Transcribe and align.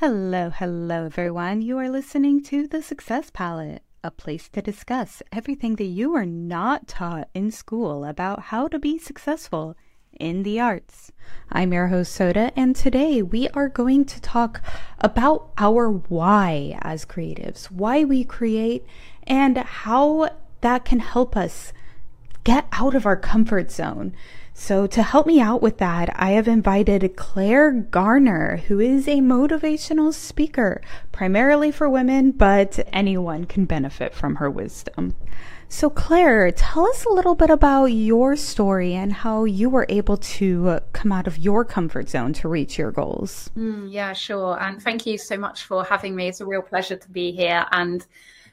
Hello, 0.00 0.48
hello, 0.48 1.04
everyone. 1.04 1.60
You 1.60 1.76
are 1.76 1.90
listening 1.90 2.42
to 2.44 2.66
The 2.66 2.80
Success 2.80 3.28
Palette, 3.30 3.82
a 4.02 4.10
place 4.10 4.48
to 4.48 4.62
discuss 4.62 5.22
everything 5.30 5.76
that 5.76 5.92
you 5.92 6.14
are 6.14 6.24
not 6.24 6.88
taught 6.88 7.28
in 7.34 7.50
school 7.50 8.06
about 8.06 8.44
how 8.44 8.66
to 8.68 8.78
be 8.78 8.98
successful 8.98 9.76
in 10.18 10.42
the 10.42 10.58
arts. 10.58 11.12
I'm 11.52 11.74
your 11.74 11.88
host, 11.88 12.12
Soda, 12.12 12.50
and 12.56 12.74
today 12.74 13.20
we 13.20 13.50
are 13.50 13.68
going 13.68 14.06
to 14.06 14.22
talk 14.22 14.62
about 15.00 15.50
our 15.58 15.90
why 15.90 16.78
as 16.80 17.04
creatives, 17.04 17.66
why 17.66 18.02
we 18.02 18.24
create, 18.24 18.86
and 19.24 19.58
how 19.58 20.30
that 20.62 20.86
can 20.86 21.00
help 21.00 21.36
us 21.36 21.74
get 22.42 22.66
out 22.72 22.94
of 22.94 23.04
our 23.04 23.18
comfort 23.18 23.70
zone. 23.70 24.14
So, 24.60 24.86
to 24.88 25.02
help 25.02 25.26
me 25.26 25.40
out 25.40 25.62
with 25.62 25.78
that, 25.78 26.12
I 26.16 26.32
have 26.32 26.46
invited 26.46 27.16
Claire 27.16 27.72
Garner, 27.72 28.58
who 28.68 28.78
is 28.78 29.08
a 29.08 29.20
motivational 29.20 30.12
speaker, 30.12 30.82
primarily 31.12 31.72
for 31.72 31.88
women, 31.88 32.30
but 32.30 32.78
anyone 32.92 33.46
can 33.46 33.64
benefit 33.64 34.14
from 34.14 34.36
her 34.36 34.50
wisdom. 34.50 35.14
So, 35.70 35.88
Claire, 35.88 36.52
tell 36.52 36.86
us 36.86 37.06
a 37.06 37.12
little 37.12 37.34
bit 37.34 37.48
about 37.48 37.86
your 37.86 38.36
story 38.36 38.92
and 38.92 39.14
how 39.14 39.44
you 39.44 39.70
were 39.70 39.86
able 39.88 40.18
to 40.18 40.80
come 40.92 41.10
out 41.10 41.26
of 41.26 41.38
your 41.38 41.64
comfort 41.64 42.10
zone 42.10 42.34
to 42.34 42.46
reach 42.46 42.76
your 42.76 42.92
goals. 42.92 43.50
Mm, 43.56 43.90
yeah, 43.90 44.12
sure. 44.12 44.60
And 44.60 44.80
thank 44.80 45.06
you 45.06 45.16
so 45.16 45.38
much 45.38 45.64
for 45.64 45.84
having 45.84 46.14
me. 46.14 46.28
It's 46.28 46.42
a 46.42 46.46
real 46.46 46.60
pleasure 46.60 46.96
to 46.96 47.10
be 47.10 47.32
here. 47.32 47.64
And 47.72 48.06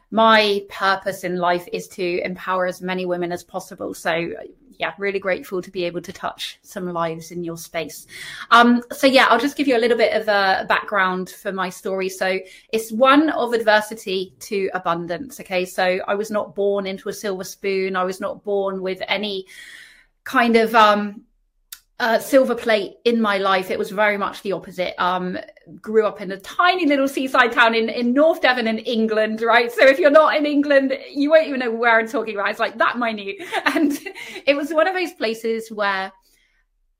my 0.10 0.63
purpose 0.70 1.26
in 1.26 1.35
life 1.35 1.68
is 1.74 1.90
to 1.90 2.21
empower 2.24 2.66
as 2.66 2.82
many 2.82 3.05
women 3.05 3.34
as 3.34 3.44
possible. 3.44 3.94
So, 3.94 4.32
yeah, 4.77 4.94
really 4.98 5.20
grateful 5.20 5.62
to 5.62 5.72
be 5.72 5.84
able 5.84 6.02
to 6.02 6.13
touch 6.13 6.59
some 6.62 6.91
lives 6.91 7.31
in 7.31 7.44
your 7.44 7.58
space. 7.58 8.08
Um, 8.52 8.84
so 8.91 9.08
yeah, 9.08 9.27
I'll 9.30 9.40
just 9.40 9.58
give 9.58 9.68
you 9.68 9.77
a 9.77 9.80
little 9.80 9.98
bit 9.98 10.13
of 10.13 10.27
a 10.27 10.66
background 10.68 11.30
for 11.30 11.52
my 11.52 11.70
story. 11.70 12.09
So 12.09 12.40
it's 12.72 12.91
one 12.91 13.30
of 13.30 13.54
adversity 13.54 14.34
to 14.41 14.70
abundance. 14.73 15.40
Okay. 15.40 15.65
So 15.65 15.99
I 16.07 16.15
was 16.15 16.32
not 16.32 16.55
born 16.55 16.85
into 16.85 17.10
a 17.10 17.13
silver 17.13 17.43
spoon. 17.43 17.96
I 17.96 18.04
was 18.04 18.21
not 18.21 18.43
born 18.43 18.82
with 18.82 19.02
any 19.07 19.46
kind 20.24 20.55
of, 20.55 20.76
um, 20.76 21.24
uh, 21.99 22.20
silver 22.20 22.53
plate 22.53 22.98
in 23.05 23.20
my 23.20 23.37
life. 23.37 23.71
It 23.71 23.79
was 23.79 23.90
very 23.90 24.17
much 24.17 24.43
the 24.43 24.51
opposite. 24.51 24.93
Um, 25.01 25.37
grew 25.81 26.05
up 26.05 26.21
in 26.21 26.31
a 26.31 26.40
tiny 26.40 26.85
little 26.85 27.07
seaside 27.07 27.51
town 27.51 27.73
in, 27.73 27.90
in 27.90 28.13
North 28.13 28.41
Devon 28.41 28.67
in 28.67 28.77
England, 28.79 29.41
right? 29.41 29.71
So 29.71 29.85
if 29.85 29.98
you're 29.98 30.12
not 30.12 30.35
in 30.35 30.45
England, 30.45 30.98
you 31.12 31.31
won't 31.31 31.48
even 31.48 31.59
know 31.59 31.71
where 31.71 31.99
I'm 31.99 32.07
talking 32.07 32.35
about. 32.35 32.51
It's 32.51 32.59
like 32.59 32.77
that 32.77 32.98
minute. 32.98 33.37
And 33.65 33.98
it 34.45 34.55
was 34.55 34.73
one 34.73 34.87
of 34.87 34.93
those 34.93 35.13
places 35.13 35.70
where 35.71 36.12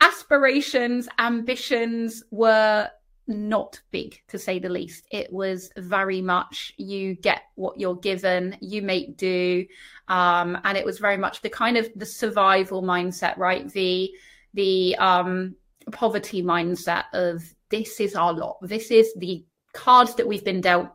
aspirations, 0.02 1.08
ambitions 1.18 2.24
were 2.32 2.90
not 3.28 3.80
big 3.92 4.22
to 4.30 4.40
say 4.40 4.60
the 4.60 4.70
least. 4.70 5.06
It 5.12 5.32
was 5.32 5.70
very 5.78 6.22
much 6.22 6.74
you 6.78 7.16
get 7.16 7.42
what 7.56 7.80
you're 7.80 7.96
given, 7.96 8.58
you 8.62 8.82
make 8.82 9.18
do. 9.18 9.66
Um, 10.08 10.58
and 10.64 10.78
it 10.78 10.86
was 10.86 11.00
very 11.00 11.18
much 11.18 11.42
the 11.42 11.50
kind 11.50 11.78
of 11.78 11.90
the 11.96 12.06
survival 12.06 12.82
mindset, 12.82 13.38
right? 13.38 13.70
The, 13.72 14.12
the 14.54 14.96
um, 14.98 15.56
poverty 15.92 16.44
mindset 16.44 17.06
of 17.14 17.44
this 17.70 18.00
is 18.00 18.16
our 18.16 18.34
lot, 18.34 18.58
this 18.62 18.92
is 18.92 19.14
the 19.16 19.46
cards 19.74 20.16
that 20.16 20.28
we've 20.28 20.46
been 20.46 20.62
dealt, 20.62 20.90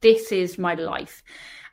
this 0.00 0.32
is 0.32 0.58
my 0.58 0.74
life. 0.74 1.22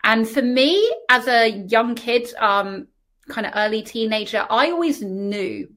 And 0.04 0.28
for 0.28 0.42
me, 0.42 0.92
as 1.10 1.28
a 1.28 1.50
young 1.50 1.96
kid, 1.96 2.34
um, 2.36 2.88
kind 3.28 3.48
of 3.48 3.54
early 3.56 3.82
teenager, 3.82 4.46
I 4.50 4.72
always 4.72 5.02
knew, 5.02 5.70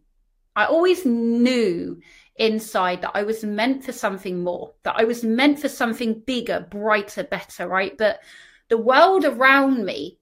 I 0.54 0.66
always 0.66 1.04
knew 1.04 2.00
inside 2.36 3.02
that 3.02 3.12
I 3.14 3.22
was 3.22 3.42
meant 3.42 3.84
for 3.84 3.92
something 3.92 4.42
more, 4.42 4.74
that 4.84 4.96
I 4.96 5.04
was 5.04 5.24
meant 5.24 5.58
for 5.58 5.68
something 5.68 6.20
bigger, 6.20 6.66
brighter, 6.70 7.24
better, 7.24 7.66
right? 7.66 7.96
But 7.96 8.20
the 8.68 8.78
world 8.78 9.24
around 9.24 9.84
me 9.84 10.18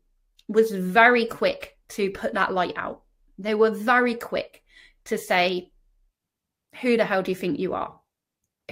was 0.49 0.71
very 0.71 1.27
quick 1.27 1.77
to 1.89 2.11
put 2.11 2.35
that 2.35 2.53
light 2.53 2.75
out. 2.77 3.03
They 3.39 3.55
were 3.55 3.71
very 3.71 4.15
quick 4.15 4.63
to 5.07 5.19
say, 5.19 5.73
who 6.81 6.97
the 6.97 7.05
hell 7.05 7.23
do 7.23 7.31
you 7.31 7.37
think 7.37 7.59
you 7.59 7.75
are? 7.75 7.99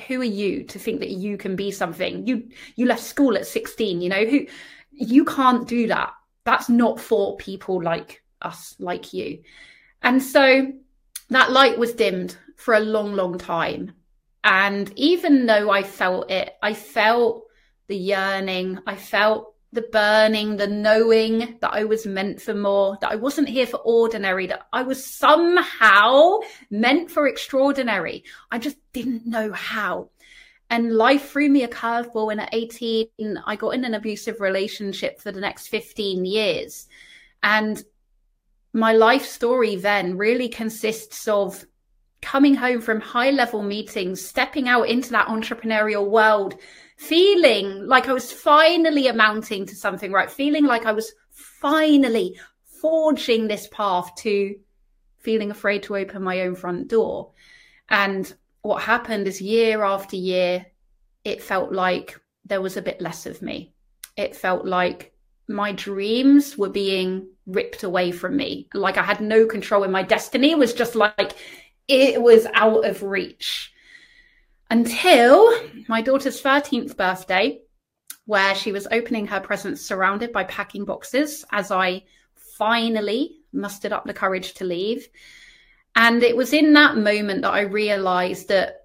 Who 0.09 0.21
are 0.21 0.25
you 0.25 0.65
to 0.65 0.79
think 0.79 1.01
that 1.01 1.11
you 1.11 1.37
can 1.37 1.57
be 1.57 1.71
something? 1.71 2.27
You 2.27 2.49
you 2.77 2.87
left 2.87 3.03
school 3.03 3.37
at 3.37 3.47
16, 3.47 4.01
you 4.01 4.09
know, 4.09 4.25
who 4.25 4.47
you 4.91 5.25
can't 5.25 5.69
do 5.69 5.87
that. 5.89 6.13
That's 6.45 6.69
not 6.69 7.01
for 7.01 7.37
people 7.37 7.83
like 7.83 8.23
us, 8.43 8.75
like 8.79 9.13
you. 9.13 9.43
And 10.03 10.23
so 10.23 10.73
that 11.31 11.53
light 11.53 11.79
was 11.79 11.95
dimmed 11.95 12.37
for 12.57 12.75
a 12.75 12.81
long, 12.81 13.15
long 13.15 13.39
time. 13.39 13.93
And 14.43 14.93
even 14.97 15.47
though 15.47 15.71
I 15.71 15.83
felt 15.83 16.31
it, 16.31 16.53
I 16.63 16.75
felt 16.75 17.45
the 17.89 17.97
yearning, 17.97 18.79
I 18.87 18.97
felt 18.97 19.54
the 19.75 19.83
burning, 19.83 20.57
the 20.57 20.67
knowing 20.67 21.59
that 21.61 21.73
I 21.73 21.85
was 21.85 22.07
meant 22.07 22.41
for 22.41 22.55
more, 22.55 22.97
that 23.01 23.11
I 23.11 23.17
wasn't 23.17 23.49
here 23.49 23.67
for 23.67 23.79
ordinary, 23.79 24.47
that 24.47 24.67
I 24.73 24.83
was 24.83 25.05
somehow 25.05 26.39
meant 26.71 27.11
for 27.11 27.27
extraordinary. 27.27 28.25
I 28.51 28.59
just 28.59 28.77
didn't 28.93 29.27
know 29.27 29.53
how. 29.53 30.11
And 30.71 30.95
life 30.95 31.31
threw 31.31 31.49
me 31.49 31.65
a 31.65 31.69
curveball. 31.69 32.33
And 32.33 32.41
at 32.41 32.55
18, 32.55 33.09
I 33.45 33.57
got 33.57 33.71
in 33.71 33.85
an 33.85 33.95
abusive 33.95 34.41
relationship 34.41 35.21
for 35.21 35.33
the 35.33 35.41
next 35.41 35.69
15 35.69 36.25
years. 36.25 36.89
And 37.43 37.83
my 38.73 38.93
life 38.93 39.27
story 39.27 39.77
then 39.77 40.17
really 40.17 40.49
consists 40.49 41.29
of 41.29 41.65
coming 42.23 42.55
home 42.55 42.81
from 42.81 43.01
high 43.01 43.31
level 43.31 43.63
meetings, 43.63 44.25
stepping 44.25 44.69
out 44.69 44.89
into 44.89 45.11
that 45.11 45.29
entrepreneurial 45.29 46.09
world, 46.09 46.55
feeling 46.97 47.87
like 47.87 48.09
I 48.09 48.13
was 48.13 48.33
finally 48.33 49.09
amounting 49.09 49.67
to 49.67 49.77
something, 49.77 50.13
right? 50.13 50.31
Feeling 50.31 50.65
like 50.65 50.87
I 50.87 50.93
was 50.93 51.13
finally 51.31 52.39
forging 52.81 53.49
this 53.49 53.67
path 53.69 54.15
to 54.17 54.55
feeling 55.19 55.51
afraid 55.51 55.83
to 55.85 55.97
open 55.97 56.23
my 56.23 56.43
own 56.43 56.55
front 56.55 56.89
door. 56.89 57.33
And 57.89 58.33
what 58.63 58.83
happened 58.83 59.27
is 59.27 59.41
year 59.41 59.83
after 59.83 60.17
year, 60.17 60.67
it 61.25 61.43
felt 61.43 61.73
like 61.73 62.21
there 62.45 62.61
was 62.61 62.77
a 62.77 62.83
bit 62.83 63.01
less 63.01 63.27
of 63.27 63.43
me. 63.43 63.73
It 64.17 64.37
felt 64.37 64.67
like 64.67 65.13
my 65.49 65.73
dreams 65.73 66.57
were 66.57 66.71
being 66.71 67.29
ripped 67.47 67.83
away 67.83 68.13
from 68.13 68.37
me. 68.37 68.69
Like 68.75 68.97
I 68.97 69.03
had 69.03 69.21
no 69.21 69.47
control 69.47 69.83
in 69.85 69.91
my 69.91 70.03
destiny. 70.03 70.55
Was 70.55 70.73
just 70.73 70.95
like 70.95 71.35
it 71.89 72.21
was 72.21 72.47
out 72.55 72.87
of 72.87 73.03
reach 73.03 73.74
until 74.71 75.53
my 75.89 76.01
daughter's 76.01 76.43
13th 76.43 76.97
birthday, 76.97 77.61
where 78.27 78.55
she 78.55 78.73
was 78.73 78.89
opening 78.91 79.27
her 79.27 79.41
presents 79.41 79.83
surrounded 79.83 80.33
by 80.33 80.45
packing 80.45 80.85
boxes 80.85 81.45
as 81.53 81.71
I 81.71 82.05
finally 82.35 83.37
mustered 83.53 83.93
up 83.93 84.05
the 84.05 84.15
courage 84.15 84.55
to 84.55 84.65
leave. 84.65 85.09
And 85.97 86.23
it 86.23 86.37
was 86.37 86.53
in 86.53 86.73
that 86.73 86.97
moment 86.97 87.43
that 87.43 87.53
I 87.53 87.63
realized 87.63 88.49
that 88.49 88.81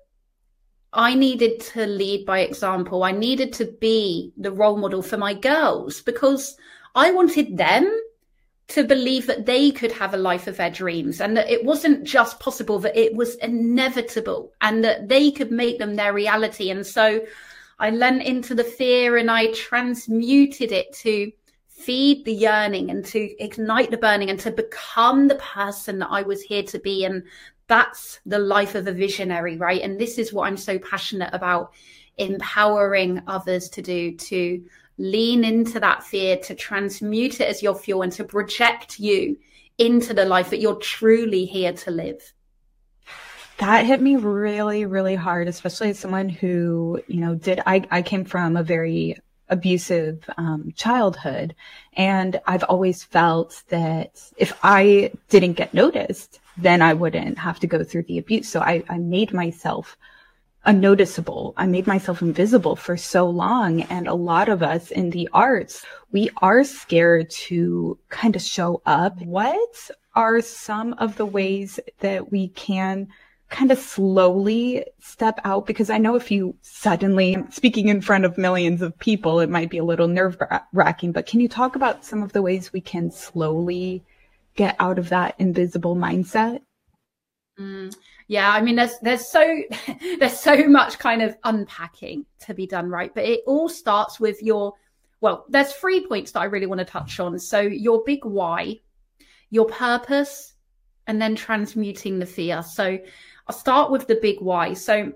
I 0.92 1.16
needed 1.16 1.60
to 1.74 1.86
lead 1.86 2.26
by 2.26 2.40
example. 2.40 3.04
I 3.04 3.12
needed 3.12 3.54
to 3.54 3.66
be 3.66 4.34
the 4.38 4.52
role 4.52 4.78
model 4.78 5.02
for 5.02 5.18
my 5.18 5.34
girls 5.34 6.02
because 6.02 6.58
I 6.96 7.12
wanted 7.12 7.58
them 7.58 7.90
to 8.70 8.84
believe 8.84 9.26
that 9.26 9.48
they 9.48 9.72
could 9.72 9.92
have 9.92 10.14
a 10.14 10.18
life 10.18 10.46
of 10.46 10.58
their 10.58 10.70
dreams 10.70 11.20
and 11.20 11.36
that 11.36 11.50
it 11.50 11.66
wasn't 11.66 12.04
just 12.04 12.40
possible, 12.40 12.78
that 12.80 12.96
it 12.96 13.16
was 13.16 13.36
inevitable 13.36 14.54
and 14.62 14.84
that 14.84 15.10
they 15.10 15.32
could 15.32 15.52
make 15.52 15.80
them 15.80 15.96
their 15.96 16.14
reality. 16.14 16.70
And 16.70 16.86
so 16.86 17.22
I 17.80 17.90
lent 17.90 18.22
into 18.24 18.54
the 18.54 18.64
fear 18.64 19.18
and 19.18 19.32
I 19.32 19.52
transmuted 19.54 20.72
it 20.72 20.94
to 20.98 21.32
feed 21.68 22.26
the 22.26 22.34
yearning 22.34 22.92
and 22.92 23.04
to 23.06 23.44
ignite 23.44 23.90
the 23.90 23.98
burning 23.98 24.30
and 24.30 24.40
to 24.42 24.52
become 24.52 25.28
the 25.28 25.36
person 25.36 25.98
that 26.00 26.10
I 26.12 26.22
was 26.22 26.44
here 26.44 26.64
to 26.64 26.80
be. 26.80 27.06
And 27.06 27.24
that's 27.66 28.20
the 28.28 28.40
life 28.40 28.76
of 28.76 28.86
a 28.86 28.92
visionary, 28.92 29.58
right? 29.58 29.82
And 29.82 30.00
this 30.00 30.20
is 30.20 30.32
what 30.32 30.48
I'm 30.48 30.58
so 30.58 30.78
passionate 30.78 31.34
about 31.34 31.74
empowering 32.18 33.24
others 33.26 33.70
to 33.70 33.82
do 33.82 34.16
to 34.16 34.64
lean 35.00 35.44
into 35.44 35.80
that 35.80 36.04
fear, 36.04 36.38
to 36.38 36.54
transmute 36.54 37.40
it 37.40 37.48
as 37.48 37.64
your 37.64 37.74
fuel 37.74 38.04
and 38.04 38.12
to 38.12 38.24
project 38.24 39.00
you 39.00 39.38
into 39.78 40.14
the 40.14 40.26
life 40.26 40.50
that 40.52 40.60
you're 40.60 40.76
truly 40.76 41.46
here 41.46 41.74
to 41.74 41.90
live. 41.90 42.34
That 43.58 43.86
hit 43.86 44.02
me 44.02 44.16
really, 44.16 44.86
really 44.86 45.16
hard, 45.16 45.48
especially 45.48 45.90
as 45.90 46.00
someone 46.00 46.30
who, 46.30 47.02
you 47.08 47.22
know, 47.22 47.36
did, 47.36 47.62
I, 47.66 47.84
I 47.90 48.02
came 48.02 48.26
from 48.26 48.56
a 48.56 48.64
very 48.64 49.18
abusive 49.50 50.30
um, 50.38 50.72
childhood. 50.76 51.56
And 51.94 52.40
I've 52.46 52.64
always 52.64 53.04
felt 53.04 53.64
that 53.70 54.22
if 54.38 54.58
I 54.64 55.12
didn't 55.30 55.54
get 55.54 55.74
noticed, 55.74 56.40
then 56.58 56.82
I 56.82 56.94
wouldn't 56.94 57.38
have 57.38 57.60
to 57.62 57.68
go 57.68 57.84
through 57.84 58.04
the 58.04 58.18
abuse. 58.18 58.48
So 58.48 58.60
I, 58.60 58.84
I 58.90 58.98
made 58.98 59.34
myself 59.34 59.98
unnoticeable. 60.70 61.56
I 61.58 61.66
made 61.66 61.88
myself 61.88 62.22
invisible 62.22 62.76
for 62.76 62.96
so 62.96 63.28
long. 63.28 63.82
And 63.84 64.08
a 64.08 64.14
lot 64.14 64.50
of 64.50 64.62
us 64.62 64.92
in 64.92 65.10
the 65.10 65.28
arts, 65.34 65.84
we 66.12 66.30
are 66.44 66.64
scared 66.64 67.32
to 67.48 67.98
kind 68.10 68.36
of 68.36 68.44
show 68.44 68.84
up. 68.86 69.20
What 69.20 69.90
are 70.16 70.42
some 70.42 70.94
of 70.94 71.18
the 71.18 71.26
ways 71.26 71.80
that 72.02 72.32
we 72.32 72.50
can 72.50 73.08
kind 73.50 73.72
of 73.72 73.80
slowly 73.80 74.86
step 75.00 75.40
out? 75.44 75.66
Because 75.66 75.90
I 75.90 75.98
know 75.98 76.16
if 76.16 76.30
you 76.30 76.56
suddenly 76.62 77.36
speaking 77.50 77.88
in 77.88 78.00
front 78.00 78.26
of 78.26 78.38
millions 78.38 78.84
of 78.84 78.98
people, 79.00 79.40
it 79.40 79.50
might 79.50 79.72
be 79.72 79.80
a 79.80 79.84
little 79.84 80.08
nerve 80.08 80.38
wracking, 80.72 81.14
but 81.14 81.26
can 81.26 81.40
you 81.40 81.50
talk 81.50 81.76
about 81.76 82.06
some 82.06 82.22
of 82.22 82.32
the 82.32 82.44
ways 82.44 82.72
we 82.72 82.82
can 82.82 83.10
slowly 83.10 84.04
get 84.56 84.76
out 84.80 85.00
of 85.00 85.10
that 85.10 85.34
invisible 85.40 85.96
mindset? 85.96 86.62
Mm, 87.60 87.92
yeah, 88.30 88.52
I 88.52 88.62
mean, 88.62 88.76
there's 88.76 89.00
there's 89.02 89.28
so 89.28 89.64
there's 90.20 90.40
so 90.40 90.68
much 90.68 91.00
kind 91.00 91.24
of 91.24 91.36
unpacking 91.44 92.28
to 92.42 92.54
be 92.54 92.68
done, 92.68 92.88
right? 92.88 93.14
But 93.14 93.26
it 93.26 93.42
all 93.48 93.68
starts 93.68 94.20
with 94.20 94.42
your 94.44 94.76
well, 95.20 95.46
there's 95.50 95.74
three 95.74 96.06
points 96.06 96.32
that 96.32 96.42
I 96.42 96.46
really 96.46 96.68
want 96.68 96.78
to 96.78 96.86
touch 96.86 97.20
on. 97.20 97.38
So 97.40 97.60
your 97.60 98.04
big 98.06 98.24
why, 98.24 98.82
your 99.50 99.66
purpose, 99.66 100.54
and 101.08 101.20
then 101.20 101.36
transmuting 101.36 102.20
the 102.20 102.26
fear. 102.28 102.62
So 102.62 103.00
I'll 103.48 103.56
start 103.56 103.90
with 103.90 104.06
the 104.06 104.20
big 104.22 104.40
why. 104.42 104.74
So 104.76 105.12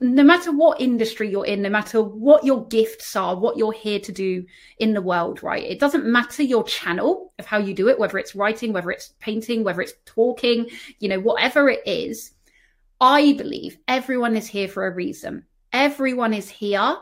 no 0.00 0.24
matter 0.24 0.50
what 0.52 0.80
industry 0.80 1.30
you're 1.30 1.46
in, 1.46 1.62
no 1.62 1.70
matter 1.70 2.02
what 2.02 2.44
your 2.44 2.66
gifts 2.66 3.14
are, 3.14 3.36
what 3.36 3.56
you're 3.56 3.72
here 3.72 4.00
to 4.00 4.12
do 4.12 4.44
in 4.78 4.94
the 4.94 5.02
world, 5.02 5.42
right? 5.42 5.62
It 5.62 5.78
doesn't 5.78 6.04
matter 6.04 6.42
your 6.42 6.64
channel 6.64 7.32
of 7.38 7.46
how 7.46 7.58
you 7.58 7.74
do 7.74 7.88
it, 7.88 7.98
whether 7.98 8.18
it's 8.18 8.34
writing, 8.34 8.72
whether 8.72 8.90
it's 8.90 9.14
painting, 9.20 9.64
whether 9.64 9.80
it's 9.80 9.94
talking, 10.04 10.68
you 10.98 11.08
know, 11.08 11.20
whatever 11.20 11.68
it 11.68 11.80
is. 11.86 12.32
I 13.00 13.34
believe 13.34 13.78
everyone 13.86 14.36
is 14.36 14.46
here 14.46 14.68
for 14.68 14.86
a 14.86 14.94
reason. 14.94 15.44
Everyone 15.72 16.34
is 16.34 16.48
here 16.48 16.96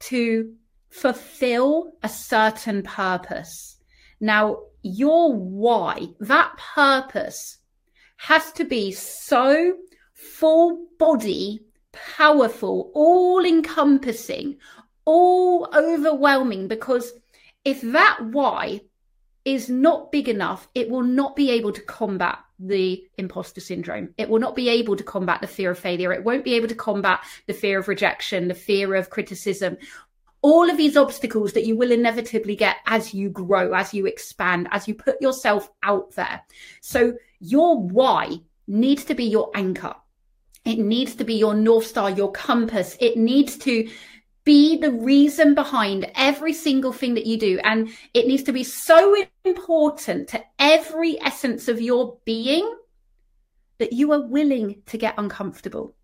to 0.00 0.54
fulfill 0.88 1.92
a 2.02 2.08
certain 2.08 2.82
purpose. 2.82 3.76
Now, 4.20 4.58
your 4.82 5.34
why, 5.34 6.06
that 6.20 6.56
purpose 6.74 7.58
has 8.16 8.52
to 8.52 8.64
be 8.64 8.92
so 8.92 9.74
full 10.14 10.86
body 10.98 11.64
powerful, 11.92 12.90
all 12.94 13.44
encompassing, 13.44 14.56
all 15.04 15.68
overwhelming. 15.74 16.68
Because 16.68 17.12
if 17.64 17.80
that 17.82 18.18
why 18.24 18.80
is 19.44 19.68
not 19.68 20.12
big 20.12 20.28
enough, 20.28 20.68
it 20.74 20.88
will 20.88 21.02
not 21.02 21.36
be 21.36 21.50
able 21.50 21.72
to 21.72 21.82
combat 21.82 22.38
the 22.58 23.04
imposter 23.18 23.60
syndrome. 23.60 24.14
It 24.16 24.28
will 24.28 24.38
not 24.38 24.54
be 24.54 24.68
able 24.68 24.96
to 24.96 25.02
combat 25.02 25.40
the 25.40 25.48
fear 25.48 25.72
of 25.72 25.78
failure. 25.78 26.12
It 26.12 26.24
won't 26.24 26.44
be 26.44 26.54
able 26.54 26.68
to 26.68 26.74
combat 26.74 27.20
the 27.46 27.52
fear 27.52 27.78
of 27.78 27.88
rejection, 27.88 28.48
the 28.48 28.54
fear 28.54 28.94
of 28.94 29.10
criticism. 29.10 29.76
All 30.42 30.70
of 30.70 30.76
these 30.76 30.96
obstacles 30.96 31.52
that 31.52 31.66
you 31.66 31.76
will 31.76 31.92
inevitably 31.92 32.56
get 32.56 32.76
as 32.86 33.14
you 33.14 33.30
grow, 33.30 33.74
as 33.74 33.92
you 33.92 34.06
expand, 34.06 34.68
as 34.70 34.86
you 34.86 34.94
put 34.94 35.20
yourself 35.20 35.70
out 35.82 36.12
there. 36.14 36.42
So 36.80 37.14
your 37.40 37.80
why 37.80 38.40
needs 38.68 39.04
to 39.04 39.14
be 39.14 39.24
your 39.24 39.50
anchor. 39.54 39.94
It 40.64 40.78
needs 40.78 41.16
to 41.16 41.24
be 41.24 41.34
your 41.34 41.54
North 41.54 41.86
Star, 41.86 42.10
your 42.10 42.30
compass. 42.30 42.96
It 43.00 43.16
needs 43.16 43.56
to 43.58 43.88
be 44.44 44.76
the 44.76 44.90
reason 44.90 45.54
behind 45.54 46.10
every 46.14 46.52
single 46.52 46.92
thing 46.92 47.14
that 47.14 47.26
you 47.26 47.38
do. 47.38 47.60
And 47.62 47.90
it 48.14 48.26
needs 48.26 48.42
to 48.44 48.52
be 48.52 48.64
so 48.64 49.14
important 49.44 50.28
to 50.28 50.44
every 50.58 51.20
essence 51.20 51.68
of 51.68 51.80
your 51.80 52.18
being 52.24 52.76
that 53.78 53.92
you 53.92 54.12
are 54.12 54.22
willing 54.22 54.82
to 54.86 54.98
get 54.98 55.14
uncomfortable, 55.18 55.94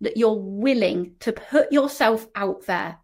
that 0.00 0.16
you're 0.16 0.38
willing 0.38 1.14
to 1.20 1.32
put 1.32 1.70
yourself 1.70 2.26
out 2.34 2.66
there, 2.66 2.98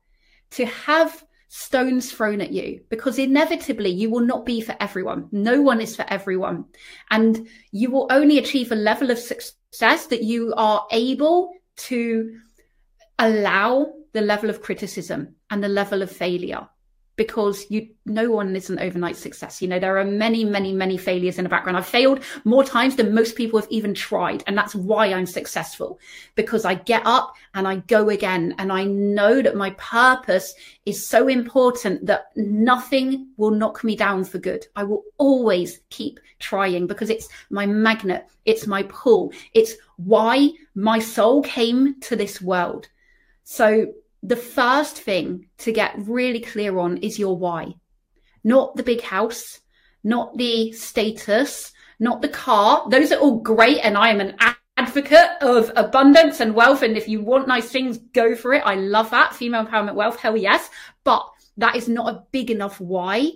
to 0.50 0.67
have 0.67 1.25
stones 1.49 2.12
thrown 2.12 2.41
at 2.41 2.53
you 2.53 2.81
because 2.91 3.19
inevitably 3.19 3.89
you 3.89 4.11
will 4.11 4.21
not 4.21 4.45
be 4.45 4.61
for 4.61 4.77
everyone. 4.81 5.29
No 5.33 5.62
one 5.62 5.81
is 5.81 5.97
for 5.97 6.05
everyone. 6.09 6.67
And 7.11 7.49
you 7.73 7.91
will 7.91 8.06
only 8.11 8.39
achieve 8.39 8.71
a 8.71 8.77
level 8.77 9.11
of 9.11 9.19
success 9.19 9.55
that 10.11 10.23
you 10.23 10.55
are 10.56 10.87
able 10.91 11.53
to 11.76 12.38
allow 13.19 13.93
the 14.12 14.20
level 14.20 14.50
of 14.50 14.62
criticism 14.62 15.35
and 15.50 15.62
the 15.62 15.69
level 15.69 16.03
of 16.03 16.11
failure 16.11 16.69
because 17.19 17.67
you 17.69 17.88
no 18.06 18.31
one 18.31 18.56
is 18.56 18.70
an 18.70 18.79
overnight 18.79 19.17
success. 19.17 19.61
You 19.61 19.69
know, 19.69 19.79
there 19.79 19.99
are 19.99 20.05
many, 20.05 20.44
many, 20.44 20.73
many 20.73 20.97
failures 20.97 21.37
in 21.37 21.43
the 21.43 21.50
background. 21.50 21.76
I've 21.76 21.85
failed 21.85 22.23
more 22.44 22.65
times 22.65 22.97
than 22.97 23.12
most 23.12 23.37
people 23.37 23.61
have 23.61 23.69
even 23.70 23.93
tried. 23.93 24.44
And 24.47 24.56
that's 24.56 24.75
why 24.75 25.12
I'm 25.12 25.26
successful 25.26 25.99
because 26.37 26.65
I 26.65 26.75
get 26.75 27.03
up 27.05 27.35
and 27.53 27.69
I 27.69 27.76
go 27.88 28.09
again. 28.09 28.55
And 28.59 28.73
I 28.73 28.85
know 28.85 29.43
that 29.43 29.56
my 29.56 29.70
purpose 29.70 30.55
is 30.87 31.06
so 31.06 31.29
important 31.29 32.06
that 32.06 32.29
nothing 32.37 33.29
will 33.37 33.50
knock 33.50 33.85
me 33.85 33.97
down 33.97 34.25
for 34.25 34.38
good. 34.38 34.67
I 34.76 34.85
will 34.85 35.03
always 35.19 35.81
keep 35.91 36.21
trying 36.38 36.87
because 36.87 37.11
it's 37.11 37.29
my 37.50 37.67
magnet. 37.67 38.26
It's 38.47 38.67
my 38.67 38.85
pull. 38.85 39.32
It's 39.53 39.75
why 39.97 40.53
my 40.76 41.00
soul 41.00 41.43
came 41.43 42.00
to 42.03 42.14
this 42.14 42.41
world. 42.41 42.88
So 43.43 43.93
the 44.23 44.37
first 44.37 44.99
thing 44.99 45.49
to 45.59 45.73
get 45.73 45.94
really 45.99 46.41
clear 46.41 46.79
on 46.79 46.99
is 46.99 47.19
your 47.19 47.37
why, 47.37 47.75
not 48.44 48.76
the 48.76 48.82
big 48.82 49.00
house, 49.00 49.61
not 50.03 50.37
the 50.37 50.73
status, 50.73 51.73
not 52.00 52.23
the 52.23 52.29
car. 52.29 52.88
Those 52.91 53.12
are 53.12 53.19
all 53.19 53.41
great. 53.41 53.79
And 53.79 53.97
I 53.97 54.11
am 54.11 54.20
an 54.20 54.37
advocate 54.76 55.31
of 55.41 55.70
abundance 55.76 56.41
and 56.41 56.55
wealth. 56.55 56.82
And 56.82 56.97
if 56.97 57.09
you 57.09 57.20
want 57.20 57.49
nice 57.49 57.70
things, 57.70 57.99
go 57.99 58.35
for 58.35 58.55
it. 58.55 58.62
I 58.65 58.76
love 58.76 59.11
that. 59.11 59.35
Female 59.35 59.67
empowerment 59.67 59.94
wealth. 59.94 60.19
Hell 60.19 60.37
yes. 60.37 60.71
But 61.05 61.29
that 61.56 61.76
is 61.76 61.88
not 61.88 62.12
a 62.12 62.25
big 62.31 62.50
enough 62.50 62.81
why 62.81 63.32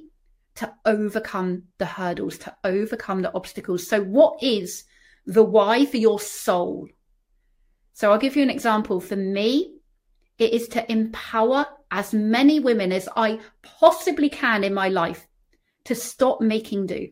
to 0.54 0.72
overcome 0.84 1.64
the 1.78 1.86
hurdles, 1.86 2.38
to 2.38 2.54
overcome 2.64 3.22
the 3.22 3.34
obstacles. 3.34 3.88
So 3.88 4.02
what 4.02 4.42
is 4.42 4.84
the 5.26 5.42
why 5.42 5.86
for 5.86 5.96
your 5.96 6.20
soul? 6.20 6.88
So 7.94 8.12
I'll 8.12 8.18
give 8.18 8.36
you 8.36 8.42
an 8.42 8.50
example. 8.50 9.00
For 9.00 9.16
me, 9.16 9.74
it 10.38 10.52
is 10.52 10.68
to 10.68 10.90
empower 10.90 11.66
as 11.90 12.14
many 12.14 12.58
women 12.58 12.92
as 12.92 13.08
I 13.16 13.40
possibly 13.62 14.28
can 14.28 14.64
in 14.64 14.74
my 14.74 14.88
life 14.88 15.26
to 15.84 15.94
stop 15.94 16.40
making 16.40 16.86
do, 16.86 17.08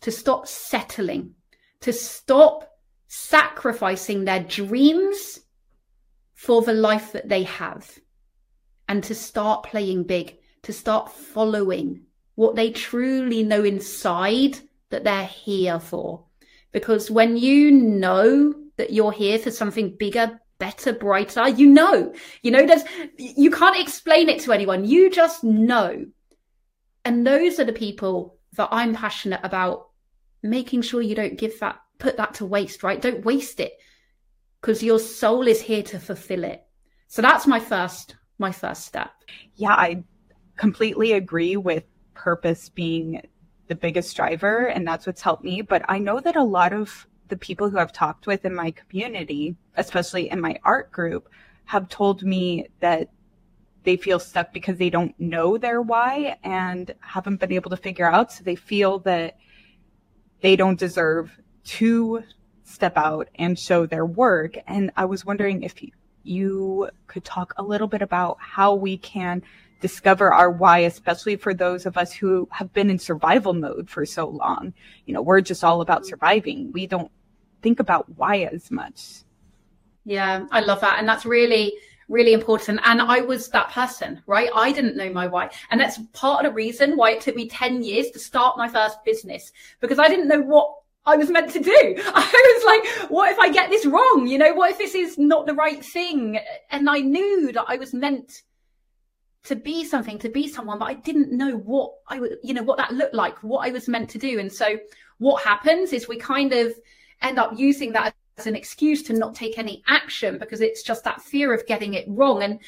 to 0.00 0.10
stop 0.10 0.46
settling, 0.46 1.34
to 1.80 1.92
stop 1.92 2.70
sacrificing 3.08 4.24
their 4.24 4.42
dreams 4.42 5.40
for 6.34 6.62
the 6.62 6.72
life 6.72 7.12
that 7.12 7.28
they 7.28 7.42
have, 7.42 7.98
and 8.88 9.02
to 9.04 9.14
start 9.14 9.64
playing 9.64 10.04
big, 10.04 10.38
to 10.62 10.72
start 10.72 11.12
following 11.12 12.02
what 12.34 12.54
they 12.54 12.70
truly 12.70 13.42
know 13.42 13.64
inside 13.64 14.58
that 14.90 15.04
they're 15.04 15.26
here 15.26 15.80
for. 15.80 16.24
Because 16.72 17.10
when 17.10 17.36
you 17.36 17.70
know 17.72 18.54
that 18.76 18.92
you're 18.92 19.12
here 19.12 19.38
for 19.38 19.50
something 19.50 19.96
bigger, 19.98 20.40
better, 20.58 20.92
brighter. 20.92 21.48
You 21.48 21.68
know, 21.68 22.12
you 22.42 22.50
know, 22.50 22.66
there's, 22.66 22.82
you 23.16 23.50
can't 23.50 23.80
explain 23.80 24.28
it 24.28 24.40
to 24.42 24.52
anyone. 24.52 24.84
You 24.84 25.10
just 25.10 25.42
know. 25.44 26.06
And 27.04 27.26
those 27.26 27.58
are 27.58 27.64
the 27.64 27.72
people 27.72 28.38
that 28.54 28.68
I'm 28.70 28.94
passionate 28.94 29.40
about 29.42 29.88
making 30.42 30.82
sure 30.82 31.00
you 31.00 31.14
don't 31.14 31.38
give 31.38 31.58
that, 31.60 31.80
put 31.98 32.16
that 32.16 32.34
to 32.34 32.46
waste, 32.46 32.82
right? 32.82 33.00
Don't 33.00 33.24
waste 33.24 33.60
it 33.60 33.72
because 34.60 34.82
your 34.82 34.98
soul 34.98 35.46
is 35.46 35.60
here 35.60 35.82
to 35.84 35.98
fulfill 35.98 36.44
it. 36.44 36.64
So 37.06 37.22
that's 37.22 37.46
my 37.46 37.60
first, 37.60 38.16
my 38.38 38.52
first 38.52 38.84
step. 38.84 39.10
Yeah, 39.54 39.72
I 39.72 40.04
completely 40.56 41.12
agree 41.12 41.56
with 41.56 41.84
purpose 42.14 42.68
being 42.68 43.22
the 43.68 43.74
biggest 43.74 44.16
driver 44.16 44.66
and 44.66 44.86
that's 44.86 45.06
what's 45.06 45.22
helped 45.22 45.44
me. 45.44 45.62
But 45.62 45.82
I 45.88 45.98
know 45.98 46.20
that 46.20 46.36
a 46.36 46.42
lot 46.42 46.72
of 46.72 47.06
the 47.28 47.36
people 47.36 47.70
who 47.70 47.78
I've 47.78 47.92
talked 47.92 48.26
with 48.26 48.44
in 48.44 48.54
my 48.54 48.70
community, 48.72 49.56
especially 49.76 50.30
in 50.30 50.40
my 50.40 50.58
art 50.64 50.90
group, 50.90 51.28
have 51.66 51.88
told 51.88 52.22
me 52.22 52.68
that 52.80 53.10
they 53.84 53.96
feel 53.96 54.18
stuck 54.18 54.52
because 54.52 54.78
they 54.78 54.90
don't 54.90 55.18
know 55.18 55.56
their 55.56 55.80
why 55.80 56.36
and 56.42 56.94
haven't 57.00 57.40
been 57.40 57.52
able 57.52 57.70
to 57.70 57.76
figure 57.76 58.10
out. 58.10 58.32
So 58.32 58.44
they 58.44 58.56
feel 58.56 58.98
that 59.00 59.38
they 60.40 60.56
don't 60.56 60.78
deserve 60.78 61.30
to 61.64 62.22
step 62.64 62.96
out 62.96 63.28
and 63.36 63.58
show 63.58 63.86
their 63.86 64.04
work. 64.04 64.56
And 64.66 64.90
I 64.96 65.04
was 65.06 65.24
wondering 65.24 65.62
if 65.62 65.74
you 66.22 66.90
could 67.06 67.24
talk 67.24 67.54
a 67.56 67.62
little 67.62 67.86
bit 67.86 68.02
about 68.02 68.36
how 68.40 68.74
we 68.74 68.98
can 68.98 69.42
discover 69.80 70.32
our 70.32 70.50
why, 70.50 70.80
especially 70.80 71.36
for 71.36 71.54
those 71.54 71.86
of 71.86 71.96
us 71.96 72.12
who 72.12 72.48
have 72.50 72.72
been 72.72 72.90
in 72.90 72.98
survival 72.98 73.54
mode 73.54 73.88
for 73.88 74.04
so 74.04 74.28
long. 74.28 74.74
You 75.06 75.14
know, 75.14 75.22
we're 75.22 75.40
just 75.40 75.64
all 75.64 75.80
about 75.80 76.04
surviving. 76.04 76.72
We 76.72 76.86
don't 76.86 77.10
think 77.62 77.80
about 77.80 78.08
why 78.16 78.48
as 78.52 78.70
much. 78.70 79.24
Yeah, 80.04 80.46
I 80.50 80.60
love 80.60 80.80
that. 80.80 80.98
And 80.98 81.08
that's 81.08 81.26
really, 81.26 81.74
really 82.08 82.32
important. 82.32 82.80
And 82.84 83.02
I 83.02 83.20
was 83.20 83.48
that 83.50 83.70
person, 83.70 84.22
right? 84.26 84.48
I 84.54 84.72
didn't 84.72 84.96
know 84.96 85.10
my 85.10 85.26
why. 85.26 85.50
And 85.70 85.80
that's 85.80 85.98
part 86.12 86.44
of 86.44 86.50
the 86.50 86.54
reason 86.54 86.96
why 86.96 87.10
it 87.12 87.20
took 87.20 87.36
me 87.36 87.48
10 87.48 87.82
years 87.82 88.10
to 88.12 88.18
start 88.18 88.56
my 88.56 88.68
first 88.68 89.04
business 89.04 89.52
because 89.80 89.98
I 89.98 90.08
didn't 90.08 90.28
know 90.28 90.40
what 90.40 90.72
I 91.04 91.16
was 91.16 91.30
meant 91.30 91.50
to 91.52 91.60
do. 91.60 91.70
I 91.72 92.54
was 92.56 92.64
like, 92.64 93.10
what 93.10 93.30
if 93.32 93.38
I 93.38 93.50
get 93.50 93.70
this 93.70 93.86
wrong? 93.86 94.26
You 94.26 94.38
know, 94.38 94.54
what 94.54 94.70
if 94.70 94.78
this 94.78 94.94
is 94.94 95.18
not 95.18 95.46
the 95.46 95.54
right 95.54 95.84
thing? 95.84 96.38
And 96.70 96.88
I 96.88 96.98
knew 97.00 97.52
that 97.52 97.64
I 97.66 97.76
was 97.76 97.94
meant 97.94 98.42
to 99.44 99.56
be 99.56 99.84
something, 99.84 100.18
to 100.18 100.28
be 100.28 100.48
someone, 100.48 100.78
but 100.78 100.88
I 100.88 100.94
didn't 100.94 101.32
know 101.32 101.56
what 101.56 101.94
I 102.08 102.20
would, 102.20 102.36
you 102.42 102.52
know, 102.52 102.62
what 102.62 102.76
that 102.78 102.92
looked 102.92 103.14
like, 103.14 103.42
what 103.42 103.66
I 103.66 103.70
was 103.70 103.88
meant 103.88 104.10
to 104.10 104.18
do. 104.18 104.38
And 104.38 104.52
so 104.52 104.78
what 105.18 105.42
happens 105.42 105.92
is 105.92 106.08
we 106.08 106.16
kind 106.18 106.52
of, 106.52 106.74
end 107.22 107.38
up 107.38 107.52
using 107.56 107.92
that 107.92 108.14
as 108.38 108.46
an 108.46 108.56
excuse 108.56 109.02
to 109.04 109.12
not 109.12 109.34
take 109.34 109.58
any 109.58 109.82
action 109.86 110.38
because 110.38 110.60
it's 110.60 110.82
just 110.82 111.04
that 111.04 111.20
fear 111.20 111.52
of 111.52 111.66
getting 111.66 111.94
it 111.94 112.06
wrong. 112.08 112.42
And 112.42 112.60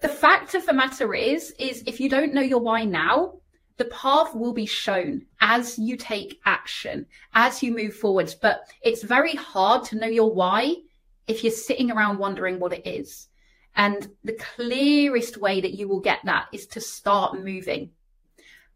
the 0.00 0.08
fact 0.08 0.54
of 0.54 0.66
the 0.66 0.72
matter 0.72 1.14
is, 1.14 1.54
is 1.58 1.82
if 1.86 2.00
you 2.00 2.08
don't 2.08 2.34
know 2.34 2.40
your 2.40 2.60
why 2.60 2.84
now, 2.84 3.34
the 3.76 3.86
path 3.86 4.34
will 4.34 4.52
be 4.52 4.66
shown 4.66 5.22
as 5.40 5.78
you 5.78 5.96
take 5.96 6.40
action, 6.44 7.06
as 7.34 7.62
you 7.62 7.74
move 7.74 7.94
forwards. 7.94 8.34
But 8.34 8.68
it's 8.82 9.02
very 9.02 9.34
hard 9.34 9.84
to 9.86 9.96
know 9.96 10.06
your 10.06 10.32
why 10.32 10.76
if 11.26 11.42
you're 11.42 11.52
sitting 11.52 11.90
around 11.90 12.18
wondering 12.18 12.58
what 12.60 12.72
it 12.72 12.86
is. 12.86 13.28
And 13.76 14.08
the 14.22 14.38
clearest 14.56 15.38
way 15.38 15.60
that 15.60 15.74
you 15.74 15.88
will 15.88 16.00
get 16.00 16.20
that 16.24 16.46
is 16.52 16.66
to 16.68 16.80
start 16.80 17.42
moving. 17.42 17.90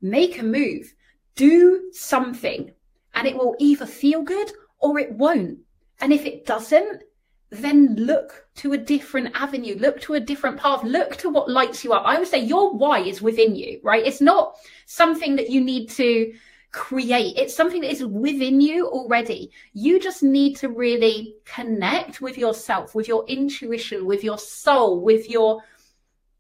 Make 0.01 0.39
a 0.39 0.43
move, 0.43 0.93
do 1.37 1.91
something, 1.93 2.73
and 3.15 3.27
it 3.27 3.37
will 3.37 3.55
either 3.61 3.87
feel 3.87 4.23
good 4.23 4.51
or 4.79 4.99
it 4.99 5.13
won't. 5.13 5.59
And 6.01 6.13
if 6.13 6.25
it 6.27 6.47
doesn't, 6.47 7.03
then 7.51 7.95
look 7.97 8.47
to 8.57 8.75
a 8.75 8.79
different 8.79 9.35
avenue, 9.35 9.77
look 9.79 10.01
to 10.03 10.15
a 10.15 10.21
different 10.21 10.59
path, 10.59 10.83
look 10.85 11.17
to 11.17 11.31
what 11.31 11.51
lights 11.51 11.83
you 11.83 11.93
up. 11.93 12.05
I 12.05 12.19
would 12.19 12.29
say 12.29 12.39
your 12.39 12.75
why 12.75 13.01
is 13.01 13.23
within 13.23 13.57
you, 13.57 13.81
right? 13.83 14.07
It's 14.07 14.21
not 14.21 14.57
something 14.87 15.37
that 15.37 15.51
you 15.51 15.63
need 15.63 15.89
to 15.91 16.33
create. 16.73 17.39
It's 17.39 17.55
something 17.55 17.81
that 17.81 17.91
is 17.91 18.05
within 18.05 18.61
you 18.61 18.87
already. 18.89 19.51
You 19.73 19.99
just 19.99 20.23
need 20.23 20.57
to 20.57 20.69
really 20.69 21.37
connect 21.47 22.21
with 22.21 22.37
yourself, 22.37 22.95
with 22.95 23.09
your 23.09 23.27
intuition, 23.27 24.05
with 24.05 24.23
your 24.23 24.39
soul, 24.39 25.01
with 25.01 25.31
your, 25.31 25.63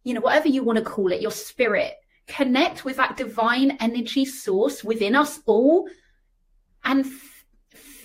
you 0.04 0.12
know, 0.12 0.20
whatever 0.20 0.48
you 0.48 0.62
want 0.62 0.78
to 0.78 0.84
call 0.84 1.10
it, 1.12 1.22
your 1.22 1.30
spirit. 1.30 1.94
Connect 2.26 2.84
with 2.84 2.98
that 2.98 3.16
divine 3.16 3.78
energy 3.80 4.26
source 4.26 4.84
within 4.84 5.16
us 5.16 5.40
all 5.46 5.88
and 6.84 7.06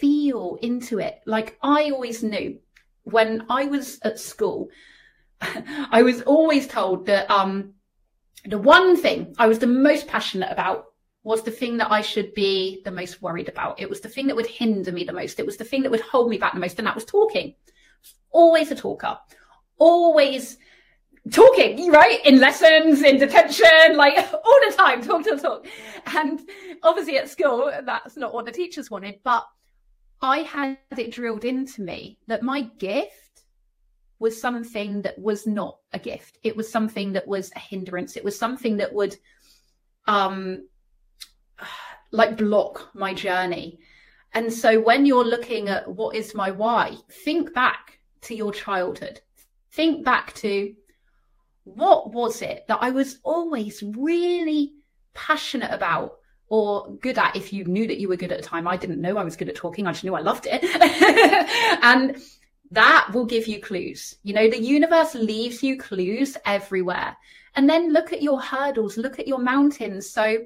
feel 0.03 0.57
into 0.61 0.99
it. 0.99 1.21
Like 1.25 1.57
I 1.63 1.91
always 1.91 2.21
knew 2.23 2.59
when 3.03 3.45
I 3.49 3.67
was 3.67 3.99
at 4.03 4.19
school, 4.19 4.67
I 5.41 6.03
was 6.03 6.21
always 6.23 6.67
told 6.67 7.05
that 7.05 7.31
um, 7.31 7.75
the 8.43 8.57
one 8.57 8.97
thing 8.97 9.33
I 9.39 9.47
was 9.47 9.59
the 9.59 9.67
most 9.67 10.07
passionate 10.07 10.51
about 10.51 10.87
was 11.23 11.43
the 11.43 11.51
thing 11.51 11.77
that 11.77 11.89
I 11.89 12.01
should 12.01 12.33
be 12.33 12.81
the 12.83 12.91
most 12.91 13.21
worried 13.21 13.47
about. 13.47 13.79
It 13.79 13.89
was 13.89 14.01
the 14.01 14.09
thing 14.09 14.27
that 14.27 14.35
would 14.35 14.45
hinder 14.45 14.91
me 14.91 15.05
the 15.05 15.13
most. 15.13 15.39
It 15.39 15.45
was 15.45 15.55
the 15.55 15.63
thing 15.63 15.83
that 15.83 15.91
would 15.91 16.01
hold 16.01 16.29
me 16.29 16.37
back 16.37 16.53
the 16.53 16.59
most, 16.59 16.77
and 16.79 16.85
that 16.85 16.95
was 16.95 17.05
talking. 17.05 17.55
Always 18.29 18.71
a 18.71 18.75
talker, 18.75 19.17
always 19.77 20.57
talking, 21.31 21.89
right? 21.91 22.19
In 22.25 22.41
lessons, 22.41 23.03
in 23.03 23.19
detention, 23.19 23.95
like 23.95 24.17
all 24.33 24.59
the 24.67 24.75
time, 24.75 25.01
talk, 25.01 25.23
talk, 25.23 25.41
talk. 25.41 25.65
And 26.07 26.41
obviously 26.83 27.17
at 27.19 27.29
school, 27.29 27.71
that's 27.85 28.17
not 28.17 28.33
what 28.33 28.43
the 28.43 28.51
teachers 28.51 28.91
wanted, 28.91 29.21
but 29.23 29.45
I 30.23 30.39
had 30.39 30.77
it 30.97 31.11
drilled 31.11 31.43
into 31.43 31.81
me 31.81 32.17
that 32.27 32.43
my 32.43 32.61
gift 32.79 33.43
was 34.19 34.39
something 34.39 35.01
that 35.01 35.19
was 35.19 35.45
not 35.45 35.79
a 35.91 35.99
gift. 35.99 36.39
It 36.43 36.55
was 36.55 36.71
something 36.71 37.11
that 37.11 37.27
was 37.27 37.51
a 37.57 37.59
hindrance. 37.59 38.15
It 38.15 38.23
was 38.23 38.39
something 38.39 38.77
that 38.77 38.93
would 38.93 39.17
um 40.07 40.65
like 42.11 42.37
block 42.37 42.89
my 42.95 43.13
journey. 43.13 43.79
And 44.33 44.51
so 44.51 44.79
when 44.79 45.05
you're 45.05 45.25
looking 45.25 45.67
at 45.67 45.87
what 45.87 46.15
is 46.15 46.33
my 46.33 46.51
why, 46.51 46.95
think 47.25 47.53
back 47.53 47.99
to 48.21 48.33
your 48.33 48.53
childhood. 48.53 49.19
Think 49.73 50.05
back 50.05 50.33
to 50.35 50.73
what 51.65 52.13
was 52.13 52.41
it 52.41 52.65
that 52.69 52.79
I 52.81 52.91
was 52.91 53.19
always 53.23 53.83
really 53.83 54.71
passionate 55.13 55.71
about 55.71 56.19
or 56.53 56.87
good 57.01 57.17
at 57.17 57.35
if 57.35 57.51
you 57.51 57.65
knew 57.65 57.87
that 57.87 57.99
you 57.99 58.07
were 58.07 58.15
good 58.15 58.31
at 58.31 58.39
the 58.39 58.47
time. 58.47 58.67
I 58.67 58.77
didn't 58.77 59.01
know 59.01 59.17
I 59.17 59.23
was 59.23 59.35
good 59.35 59.49
at 59.49 59.55
talking. 59.55 59.87
I 59.87 59.91
just 59.91 60.03
knew 60.03 60.13
I 60.13 60.21
loved 60.21 60.47
it. 60.47 60.63
and 61.83 62.15
that 62.69 63.09
will 63.11 63.25
give 63.25 63.47
you 63.47 63.59
clues. 63.59 64.17
You 64.21 64.35
know, 64.35 64.47
the 64.47 64.61
universe 64.61 65.15
leaves 65.15 65.63
you 65.63 65.79
clues 65.79 66.37
everywhere. 66.45 67.17
And 67.55 67.67
then 67.67 67.91
look 67.91 68.13
at 68.13 68.21
your 68.21 68.39
hurdles, 68.39 68.97
look 68.97 69.17
at 69.17 69.27
your 69.27 69.39
mountains. 69.39 70.11
So 70.11 70.43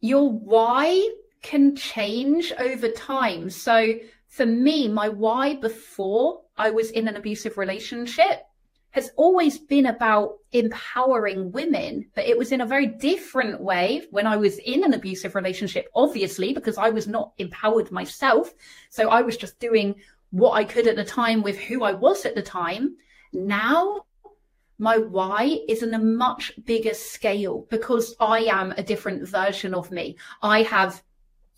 your 0.00 0.30
why 0.30 1.10
can 1.42 1.74
change 1.74 2.52
over 2.56 2.88
time. 2.88 3.50
So 3.50 3.94
for 4.28 4.46
me, 4.46 4.86
my 4.86 5.08
why 5.08 5.56
before 5.56 6.42
I 6.56 6.70
was 6.70 6.92
in 6.92 7.08
an 7.08 7.16
abusive 7.16 7.58
relationship 7.58 8.47
has 8.90 9.10
always 9.16 9.58
been 9.58 9.86
about 9.86 10.38
empowering 10.52 11.52
women, 11.52 12.06
but 12.14 12.24
it 12.24 12.38
was 12.38 12.52
in 12.52 12.62
a 12.62 12.66
very 12.66 12.86
different 12.86 13.60
way 13.60 14.06
when 14.10 14.26
I 14.26 14.36
was 14.36 14.58
in 14.58 14.82
an 14.82 14.94
abusive 14.94 15.34
relationship, 15.34 15.88
obviously, 15.94 16.52
because 16.52 16.78
I 16.78 16.90
was 16.90 17.06
not 17.06 17.32
empowered 17.38 17.92
myself. 17.92 18.52
So 18.90 19.10
I 19.10 19.20
was 19.22 19.36
just 19.36 19.60
doing 19.60 19.96
what 20.30 20.52
I 20.52 20.64
could 20.64 20.86
at 20.86 20.96
the 20.96 21.04
time 21.04 21.42
with 21.42 21.58
who 21.58 21.84
I 21.84 21.92
was 21.92 22.24
at 22.24 22.34
the 22.34 22.42
time. 22.42 22.96
Now 23.32 24.04
my 24.78 24.96
why 24.96 25.58
is 25.68 25.82
in 25.82 25.92
a 25.92 25.98
much 25.98 26.52
bigger 26.64 26.94
scale 26.94 27.66
because 27.68 28.14
I 28.20 28.40
am 28.44 28.72
a 28.72 28.82
different 28.82 29.28
version 29.28 29.74
of 29.74 29.90
me. 29.90 30.16
I 30.40 30.62
have 30.62 31.02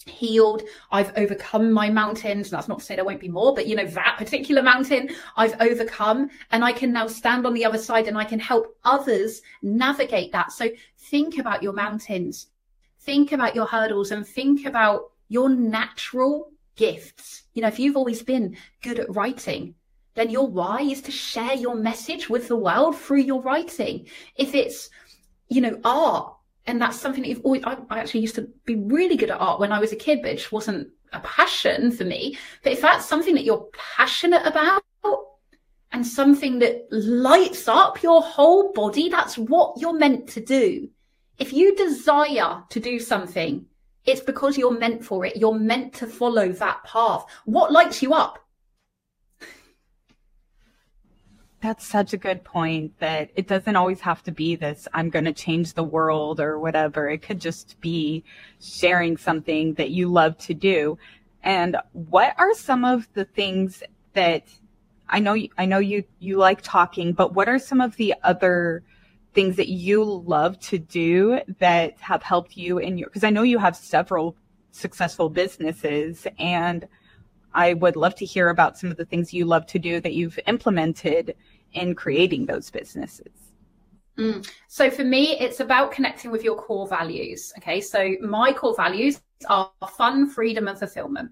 healed. 0.06 0.62
I've 0.90 1.12
overcome 1.16 1.72
my 1.72 1.90
mountains. 1.90 2.50
That's 2.50 2.68
not 2.68 2.78
to 2.78 2.84
say 2.84 2.96
there 2.96 3.04
won't 3.04 3.20
be 3.20 3.28
more, 3.28 3.54
but 3.54 3.66
you 3.66 3.76
know, 3.76 3.86
that 3.86 4.16
particular 4.18 4.62
mountain 4.62 5.10
I've 5.36 5.60
overcome 5.60 6.30
and 6.52 6.64
I 6.64 6.72
can 6.72 6.92
now 6.92 7.06
stand 7.06 7.46
on 7.46 7.54
the 7.54 7.64
other 7.64 7.78
side 7.78 8.08
and 8.08 8.16
I 8.16 8.24
can 8.24 8.38
help 8.38 8.76
others 8.84 9.42
navigate 9.62 10.32
that. 10.32 10.52
So 10.52 10.68
think 10.98 11.38
about 11.38 11.62
your 11.62 11.72
mountains, 11.72 12.46
think 13.00 13.32
about 13.32 13.54
your 13.54 13.66
hurdles 13.66 14.10
and 14.10 14.26
think 14.26 14.66
about 14.66 15.10
your 15.28 15.48
natural 15.48 16.50
gifts. 16.76 17.44
You 17.52 17.62
know, 17.62 17.68
if 17.68 17.78
you've 17.78 17.96
always 17.96 18.22
been 18.22 18.56
good 18.82 18.98
at 18.98 19.14
writing, 19.14 19.74
then 20.14 20.30
your 20.30 20.46
why 20.46 20.80
is 20.80 21.02
to 21.02 21.10
share 21.10 21.54
your 21.54 21.76
message 21.76 22.28
with 22.28 22.48
the 22.48 22.56
world 22.56 22.96
through 22.96 23.20
your 23.20 23.42
writing. 23.42 24.08
If 24.36 24.54
it's, 24.54 24.90
you 25.48 25.60
know, 25.60 25.78
art, 25.84 26.34
and 26.66 26.80
that's 26.80 27.00
something 27.00 27.22
that 27.22 27.28
you've 27.28 27.44
always, 27.44 27.62
I, 27.64 27.76
I 27.90 27.98
actually 27.98 28.20
used 28.20 28.34
to 28.36 28.48
be 28.64 28.76
really 28.76 29.16
good 29.16 29.30
at 29.30 29.40
art 29.40 29.60
when 29.60 29.72
I 29.72 29.80
was 29.80 29.92
a 29.92 29.96
kid, 29.96 30.20
but 30.22 30.30
it 30.30 30.36
just 30.36 30.52
wasn't 30.52 30.88
a 31.12 31.20
passion 31.20 31.90
for 31.90 32.04
me. 32.04 32.38
But 32.62 32.72
if 32.72 32.80
that's 32.80 33.06
something 33.06 33.34
that 33.34 33.44
you're 33.44 33.68
passionate 33.96 34.46
about, 34.46 34.82
and 35.92 36.06
something 36.06 36.60
that 36.60 36.86
lights 36.90 37.66
up 37.66 38.02
your 38.02 38.22
whole 38.22 38.72
body, 38.72 39.08
that's 39.08 39.36
what 39.36 39.74
you're 39.80 39.98
meant 39.98 40.28
to 40.28 40.40
do. 40.40 40.88
If 41.38 41.52
you 41.52 41.74
desire 41.74 42.62
to 42.68 42.80
do 42.80 43.00
something, 43.00 43.66
it's 44.04 44.20
because 44.20 44.56
you're 44.56 44.78
meant 44.78 45.04
for 45.04 45.24
it. 45.24 45.36
You're 45.36 45.58
meant 45.58 45.94
to 45.94 46.06
follow 46.06 46.52
that 46.52 46.84
path. 46.84 47.24
What 47.44 47.72
lights 47.72 48.02
you 48.02 48.14
up? 48.14 48.38
That's 51.62 51.86
such 51.86 52.14
a 52.14 52.16
good 52.16 52.42
point 52.42 52.98
that 53.00 53.30
it 53.36 53.46
doesn't 53.46 53.76
always 53.76 54.00
have 54.00 54.22
to 54.22 54.32
be 54.32 54.56
this, 54.56 54.88
I'm 54.94 55.10
going 55.10 55.26
to 55.26 55.32
change 55.32 55.74
the 55.74 55.84
world 55.84 56.40
or 56.40 56.58
whatever. 56.58 57.10
It 57.10 57.20
could 57.20 57.38
just 57.38 57.78
be 57.80 58.24
sharing 58.60 59.18
something 59.18 59.74
that 59.74 59.90
you 59.90 60.08
love 60.08 60.38
to 60.38 60.54
do. 60.54 60.98
And 61.42 61.76
what 61.92 62.34
are 62.38 62.54
some 62.54 62.84
of 62.84 63.08
the 63.12 63.26
things 63.26 63.82
that 64.14 64.44
I 65.08 65.18
know, 65.18 65.36
I 65.58 65.66
know 65.66 65.78
you, 65.78 66.04
you 66.18 66.38
like 66.38 66.60
talking, 66.62 67.12
but 67.12 67.34
what 67.34 67.48
are 67.48 67.58
some 67.58 67.80
of 67.80 67.96
the 67.96 68.14
other 68.22 68.82
things 69.34 69.56
that 69.56 69.68
you 69.68 70.02
love 70.04 70.58
to 70.60 70.78
do 70.78 71.40
that 71.58 72.00
have 72.00 72.22
helped 72.22 72.56
you 72.56 72.78
in 72.78 72.96
your, 72.96 73.08
cause 73.10 73.24
I 73.24 73.30
know 73.30 73.42
you 73.42 73.58
have 73.58 73.76
several 73.76 74.36
successful 74.70 75.28
businesses 75.28 76.26
and 76.38 76.86
I 77.54 77.74
would 77.74 77.96
love 77.96 78.14
to 78.16 78.24
hear 78.24 78.48
about 78.48 78.78
some 78.78 78.90
of 78.90 78.96
the 78.96 79.04
things 79.04 79.32
you 79.32 79.44
love 79.44 79.66
to 79.66 79.78
do 79.78 80.00
that 80.00 80.14
you've 80.14 80.38
implemented 80.46 81.34
in 81.72 81.94
creating 81.94 82.46
those 82.46 82.70
businesses. 82.70 83.32
Mm. 84.18 84.48
So 84.68 84.90
for 84.90 85.04
me, 85.04 85.38
it's 85.38 85.60
about 85.60 85.92
connecting 85.92 86.30
with 86.30 86.44
your 86.44 86.56
core 86.56 86.86
values. 86.86 87.52
Okay. 87.58 87.80
So 87.80 88.16
my 88.20 88.52
core 88.52 88.74
values 88.76 89.20
are 89.48 89.70
fun, 89.96 90.28
freedom, 90.28 90.68
and 90.68 90.78
fulfillment. 90.78 91.30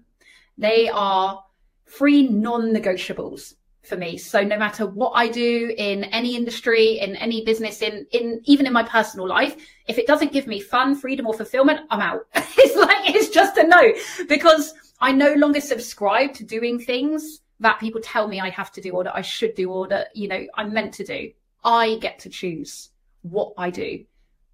They 0.57 0.89
are 0.89 1.43
three 1.87 2.27
non 2.27 2.73
negotiables 2.73 3.53
for 3.83 3.95
me. 3.95 4.17
So 4.17 4.43
no 4.43 4.57
matter 4.57 4.85
what 4.85 5.11
I 5.15 5.27
do 5.27 5.73
in 5.77 6.03
any 6.05 6.35
industry, 6.35 6.99
in 6.99 7.15
any 7.15 7.43
business, 7.45 7.81
in, 7.81 8.05
in 8.11 8.41
even 8.45 8.65
in 8.65 8.73
my 8.73 8.83
personal 8.83 9.27
life, 9.27 9.55
if 9.87 9.97
it 9.97 10.07
doesn't 10.07 10.31
give 10.31 10.47
me 10.47 10.59
fun, 10.59 10.95
freedom, 10.95 11.27
or 11.27 11.33
fulfillment, 11.33 11.81
I'm 11.89 12.01
out. 12.01 12.27
it's 12.33 12.75
like, 12.75 13.15
it's 13.15 13.29
just 13.29 13.57
a 13.57 13.63
no 13.63 13.93
because 14.27 14.73
I 15.01 15.11
no 15.11 15.33
longer 15.33 15.61
subscribe 15.61 16.33
to 16.35 16.43
doing 16.43 16.79
things 16.79 17.41
that 17.59 17.79
people 17.79 18.01
tell 18.01 18.27
me 18.27 18.39
I 18.39 18.49
have 18.49 18.71
to 18.73 18.81
do 18.81 18.91
or 18.91 19.03
that 19.03 19.15
I 19.15 19.21
should 19.21 19.55
do 19.55 19.71
or 19.71 19.87
that, 19.87 20.15
you 20.15 20.27
know, 20.27 20.45
I'm 20.55 20.73
meant 20.73 20.93
to 20.95 21.03
do. 21.03 21.31
I 21.63 21.97
get 22.01 22.19
to 22.19 22.29
choose 22.29 22.89
what 23.21 23.53
I 23.57 23.69
do, 23.69 24.05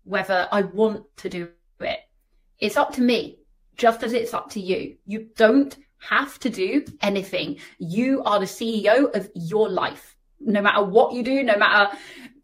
whether 0.03 0.47
I 0.51 0.63
want 0.63 1.03
to 1.17 1.29
do 1.29 1.49
it. 1.79 1.99
It's 2.59 2.77
up 2.77 2.93
to 2.93 3.01
me, 3.01 3.39
just 3.75 4.03
as 4.03 4.13
it's 4.13 4.33
up 4.33 4.49
to 4.51 4.59
you. 4.59 4.97
You 5.05 5.27
don't 5.35 5.77
have 5.99 6.39
to 6.39 6.49
do 6.49 6.85
anything. 7.01 7.57
You 7.79 8.23
are 8.23 8.39
the 8.39 8.45
CEO 8.45 9.15
of 9.15 9.29
your 9.35 9.69
life. 9.69 10.15
No 10.39 10.61
matter 10.61 10.83
what 10.83 11.13
you 11.13 11.23
do, 11.23 11.43
no 11.43 11.57
matter 11.57 11.95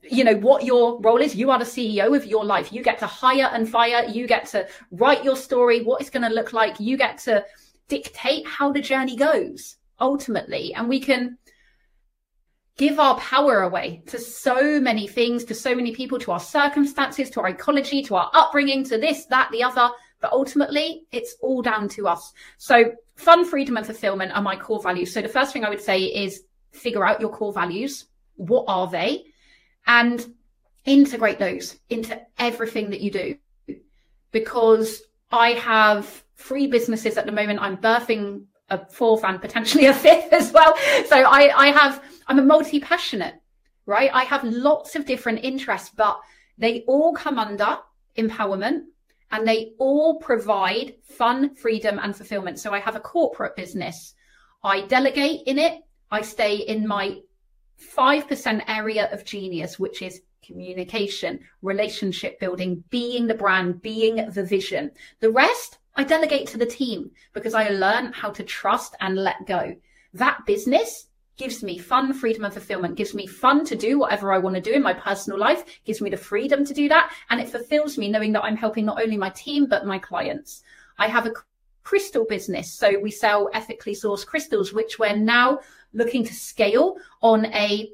you 0.04 0.24
know 0.24 0.36
what 0.38 0.64
your 0.64 1.00
role 1.02 1.22
is 1.22 1.36
you 1.36 1.52
are 1.52 1.60
the 1.60 1.66
ceo 1.66 2.18
of 2.18 2.26
your 2.26 2.44
life 2.44 2.74
you 2.74 2.82
get 2.82 2.98
to 2.98 3.06
hire 3.06 3.52
and 3.54 3.70
fire 3.70 4.04
you 4.06 4.26
get 4.26 4.48
to 4.48 4.68
write 4.90 5.24
your 5.24 5.36
story 5.36 5.84
what 5.84 6.02
it's 6.02 6.10
going 6.10 6.28
to 6.28 6.34
look 6.34 6.54
like 6.54 6.80
you 6.80 6.98
get 6.98 7.20
to 7.20 7.46
dictate 7.88 8.46
how 8.48 8.72
the 8.72 8.82
journey 8.82 9.16
goes 9.16 9.78
ultimately. 10.00 10.74
And 10.74 10.90
we 10.90 11.00
can 11.00 11.38
give 12.78 13.00
our 13.00 13.18
power 13.18 13.62
away 13.62 14.02
to 14.08 14.18
so 14.18 14.80
many 14.80 15.08
things, 15.08 15.44
to 15.46 15.54
so 15.54 15.76
many 15.76 15.94
people, 15.94 16.18
to 16.20 16.32
our 16.32 16.40
circumstances, 16.40 17.30
to 17.30 17.42
our 17.42 17.50
ecology, 17.50 18.02
to 18.04 18.16
our 18.16 18.32
upbringing, 18.34 18.84
to 18.86 18.98
this, 18.98 19.26
that, 19.26 19.50
the 19.52 19.64
other. 19.64 19.90
But 20.20 20.34
ultimately, 20.34 21.06
it's 21.12 21.36
all 21.42 21.62
down 21.62 21.90
to 21.90 22.08
us. 22.08 22.34
So 22.58 22.94
fun, 23.16 23.46
freedom, 23.46 23.78
and 23.78 23.86
fulfillment 23.86 24.32
are 24.34 24.42
my 24.42 24.56
core 24.56 24.82
values. 24.82 25.14
So 25.14 25.22
the 25.22 25.28
first 25.28 25.54
thing 25.54 25.64
I 25.64 25.70
would 25.70 25.82
say 25.82 26.04
is 26.04 26.44
figure 26.72 27.06
out 27.06 27.22
your 27.22 27.30
core 27.30 27.54
values. 27.54 28.06
What 28.36 28.66
are 28.68 28.90
they? 28.90 29.26
And 29.86 30.34
integrate 30.86 31.40
those 31.40 31.78
into 31.90 32.20
everything 32.40 32.92
that 32.92 33.02
you 33.02 33.12
do. 33.12 33.36
Because 34.32 35.02
I 35.32 35.52
have 35.52 36.24
three 36.42 36.68
businesses 36.68 37.18
at 37.18 37.26
the 37.26 37.32
moment. 37.32 37.60
I'm 37.62 37.78
birthing 37.78 38.46
a 38.70 38.86
fourth 38.88 39.24
and 39.24 39.42
potentially 39.42 39.86
a 39.86 39.94
fifth 40.06 40.34
as 40.34 40.52
well. 40.52 40.76
So 41.08 41.18
I, 41.18 41.52
I 41.56 41.68
have, 41.68 42.04
I'm 42.28 42.40
a 42.40 42.44
multi 42.44 42.80
passionate, 42.80 43.36
right? 43.86 44.10
I 44.14 44.24
have 44.24 44.44
lots 44.44 44.96
of 44.96 45.06
different 45.06 45.44
interests, 45.44 45.92
but 45.96 46.20
they 46.58 46.84
all 46.88 47.14
come 47.14 47.38
under 47.38 47.78
empowerment 48.18 48.82
and 49.32 49.48
they 49.48 49.74
all 49.78 50.20
provide 50.20 50.96
fun, 51.04 51.56
freedom 51.56 52.00
and 52.02 52.16
fulfillment. 52.16 52.60
So 52.60 52.74
I 52.74 52.80
have 52.80 52.96
a 52.96 53.00
corporate 53.00 53.56
business. 53.56 54.14
I 54.64 54.82
delegate 54.82 55.42
in 55.48 55.58
it. 55.58 55.82
I 56.12 56.22
stay 56.22 56.58
in 56.58 56.88
my 56.88 57.20
5% 57.96 58.64
area 58.68 59.10
of 59.12 59.26
genius, 59.26 59.80
which 59.80 60.02
is 60.02 60.22
communication, 60.44 61.40
relationship 61.62 62.40
building, 62.40 62.84
being 62.90 63.28
the 63.28 63.34
brand, 63.34 63.82
being 63.82 64.30
the 64.30 64.44
vision. 64.44 64.92
The 65.20 65.32
rest, 65.32 65.78
I 65.96 66.04
delegate 66.04 66.48
to 66.48 66.58
the 66.58 66.66
team 66.66 67.12
because 67.34 67.54
I 67.54 67.70
learn 67.70 68.14
how 68.14 68.32
to 68.32 68.44
trust 68.44 68.96
and 69.02 69.16
let 69.16 69.46
go. 69.46 69.76
That 70.14 70.46
business 70.46 71.08
gives 71.38 71.64
me 71.64 71.78
fun, 71.78 72.14
freedom 72.14 72.46
and 72.46 72.54
fulfillment, 72.54 72.96
gives 72.96 73.14
me 73.14 73.26
fun 73.26 73.66
to 73.66 73.76
do 73.76 73.98
whatever 74.00 74.32
I 74.32 74.38
want 74.38 74.56
to 74.56 74.62
do 74.62 74.74
in 74.74 74.84
my 74.84 74.94
personal 74.94 75.40
life, 75.40 75.64
gives 75.86 76.02
me 76.02 76.10
the 76.10 76.18
freedom 76.18 76.66
to 76.66 76.74
do 76.74 76.88
that. 76.90 77.12
And 77.30 77.40
it 77.42 77.50
fulfills 77.50 77.98
me 77.98 78.10
knowing 78.10 78.32
that 78.34 78.44
I'm 78.44 78.56
helping 78.56 78.86
not 78.86 79.02
only 79.02 79.18
my 79.18 79.30
team, 79.30 79.66
but 79.68 79.86
my 79.86 79.98
clients. 79.98 80.64
I 80.98 81.08
have 81.08 81.26
a 81.26 81.34
crystal 81.84 82.26
business. 82.26 82.72
So 82.72 83.00
we 83.00 83.12
sell 83.12 83.50
ethically 83.54 83.96
sourced 83.96 84.26
crystals, 84.26 84.72
which 84.72 85.00
we're 85.00 85.16
now 85.16 85.60
looking 85.94 86.24
to 86.26 86.34
scale 86.34 86.98
on 87.22 87.46
a 87.48 87.90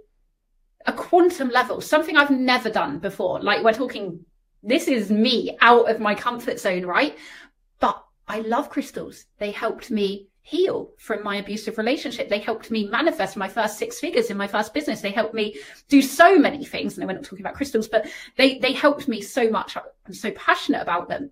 a 0.85 0.93
quantum 0.93 1.49
level, 1.49 1.81
something 1.81 2.15
I've 2.15 2.31
never 2.31 2.69
done 2.69 2.99
before. 2.99 3.41
Like 3.41 3.61
we're 3.61 3.73
talking, 3.73 4.23
this 4.63 4.87
is 4.87 5.11
me 5.11 5.57
out 5.59 5.91
of 5.91 5.99
my 5.99 6.15
comfort 6.15 6.59
zone, 6.59 6.85
right? 6.85 7.17
But 7.79 8.03
I 8.27 8.39
love 8.39 8.69
crystals. 8.69 9.25
They 9.37 9.51
helped 9.51 9.89
me 9.91 10.27
heal 10.41 10.91
from 10.97 11.23
my 11.23 11.35
abusive 11.35 11.77
relationship. 11.77 12.29
They 12.29 12.39
helped 12.39 12.71
me 12.71 12.87
manifest 12.87 13.35
my 13.35 13.49
first 13.49 13.77
six 13.77 13.99
figures 13.99 14.29
in 14.29 14.37
my 14.37 14.47
first 14.47 14.73
business. 14.73 15.01
They 15.01 15.11
helped 15.11 15.33
me 15.33 15.57
do 15.89 16.01
so 16.01 16.39
many 16.39 16.63
things. 16.63 16.97
And 16.97 17.05
we're 17.05 17.13
not 17.15 17.25
talking 17.25 17.45
about 17.45 17.55
crystals, 17.55 17.89
but 17.89 18.07
they, 18.37 18.57
they 18.59 18.71
helped 18.71 19.09
me 19.09 19.21
so 19.21 19.49
much. 19.49 19.75
I'm 19.75 20.13
so 20.13 20.31
passionate 20.31 20.81
about 20.81 21.09
them. 21.09 21.31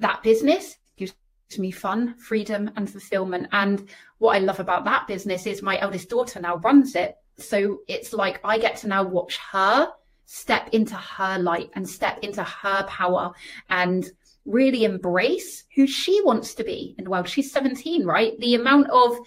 That 0.00 0.22
business 0.22 0.76
gives 0.96 1.14
me 1.56 1.70
fun, 1.70 2.16
freedom 2.18 2.70
and 2.76 2.90
fulfillment. 2.90 3.48
And 3.52 3.88
what 4.18 4.36
I 4.36 4.40
love 4.40 4.60
about 4.60 4.84
that 4.84 5.06
business 5.06 5.46
is 5.46 5.62
my 5.62 5.80
eldest 5.80 6.10
daughter 6.10 6.38
now 6.38 6.56
runs 6.56 6.94
it. 6.94 7.16
So 7.38 7.78
it's 7.88 8.12
like 8.12 8.40
I 8.44 8.58
get 8.58 8.76
to 8.78 8.88
now 8.88 9.04
watch 9.04 9.38
her 9.52 9.90
step 10.26 10.68
into 10.72 10.94
her 10.94 11.38
light 11.38 11.70
and 11.74 11.88
step 11.88 12.18
into 12.20 12.44
her 12.44 12.82
power 12.82 13.32
and 13.70 14.10
really 14.48 14.84
embrace 14.84 15.64
who 15.74 15.86
she 15.86 16.20
wants 16.22 16.54
to 16.54 16.64
be 16.64 16.94
in 16.98 17.04
the 17.04 17.10
world. 17.10 17.28
She's 17.28 17.52
17, 17.52 18.04
right? 18.04 18.38
The 18.40 18.54
amount 18.54 18.88
of 18.90 19.18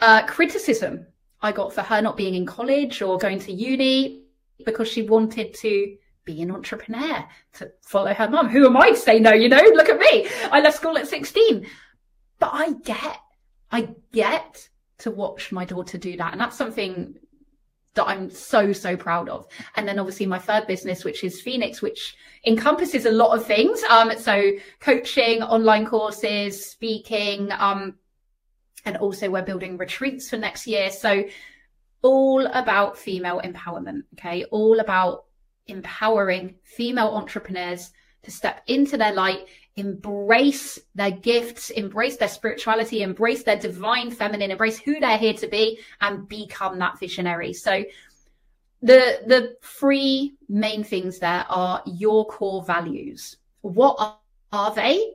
uh, 0.00 0.26
criticism 0.26 1.06
I 1.40 1.52
got 1.52 1.72
for 1.72 1.82
her 1.82 2.00
not 2.00 2.16
being 2.16 2.34
in 2.34 2.46
college 2.46 3.02
or 3.02 3.18
going 3.18 3.40
to 3.40 3.52
uni 3.52 4.22
because 4.64 4.88
she 4.88 5.02
wanted 5.02 5.54
to 5.54 5.96
be 6.24 6.42
an 6.42 6.50
entrepreneur, 6.50 7.24
to 7.54 7.72
follow 7.82 8.12
her 8.12 8.28
mum. 8.28 8.48
Who 8.48 8.66
am 8.66 8.76
I 8.76 8.90
to 8.90 8.96
say 8.96 9.18
no? 9.18 9.32
You 9.32 9.48
know, 9.48 9.62
look 9.72 9.88
at 9.88 9.98
me. 9.98 10.28
I 10.52 10.60
left 10.60 10.76
school 10.76 10.98
at 10.98 11.08
16. 11.08 11.66
But 12.38 12.50
I 12.52 12.72
get, 12.84 13.18
I 13.72 13.88
get 14.12 14.68
to 14.98 15.10
watch 15.10 15.52
my 15.52 15.64
daughter 15.64 15.96
do 15.96 16.16
that. 16.18 16.32
And 16.32 16.40
that's 16.40 16.56
something 16.56 17.14
that 17.98 18.08
I'm 18.08 18.30
so, 18.30 18.72
so 18.72 18.96
proud 18.96 19.28
of. 19.28 19.46
And 19.76 19.86
then 19.86 19.98
obviously 19.98 20.26
my 20.26 20.38
third 20.38 20.66
business, 20.66 21.04
which 21.04 21.22
is 21.24 21.40
Phoenix, 21.40 21.82
which 21.82 22.16
encompasses 22.46 23.04
a 23.04 23.10
lot 23.10 23.36
of 23.36 23.44
things. 23.44 23.82
Um, 23.90 24.16
so 24.16 24.52
coaching, 24.80 25.42
online 25.42 25.84
courses, 25.84 26.64
speaking, 26.64 27.50
um, 27.58 27.96
and 28.84 28.96
also 28.96 29.28
we're 29.28 29.42
building 29.42 29.76
retreats 29.76 30.30
for 30.30 30.36
next 30.36 30.66
year. 30.66 30.90
So 30.90 31.24
all 32.02 32.46
about 32.46 32.96
female 32.96 33.40
empowerment. 33.44 34.02
Okay. 34.14 34.44
All 34.44 34.80
about 34.80 35.24
empowering 35.66 36.54
female 36.62 37.08
entrepreneurs 37.08 37.90
to 38.22 38.30
step 38.30 38.62
into 38.66 38.96
their 38.96 39.12
light, 39.12 39.46
embrace 39.78 40.78
their 40.94 41.12
gifts, 41.12 41.70
embrace 41.70 42.16
their 42.16 42.28
spirituality, 42.28 43.02
embrace 43.02 43.44
their 43.44 43.56
divine 43.56 44.10
feminine, 44.10 44.50
embrace 44.50 44.78
who 44.78 44.98
they're 44.98 45.18
here 45.18 45.34
to 45.34 45.46
be 45.46 45.78
and 46.00 46.28
become 46.28 46.78
that 46.78 46.98
visionary. 46.98 47.52
So 47.52 47.84
the 48.82 49.20
the 49.26 49.56
three 49.62 50.34
main 50.48 50.84
things 50.84 51.18
there 51.18 51.46
are 51.48 51.82
your 51.86 52.26
core 52.26 52.62
values. 52.64 53.36
What 53.62 54.18
are, 54.52 54.74
they? 54.74 55.12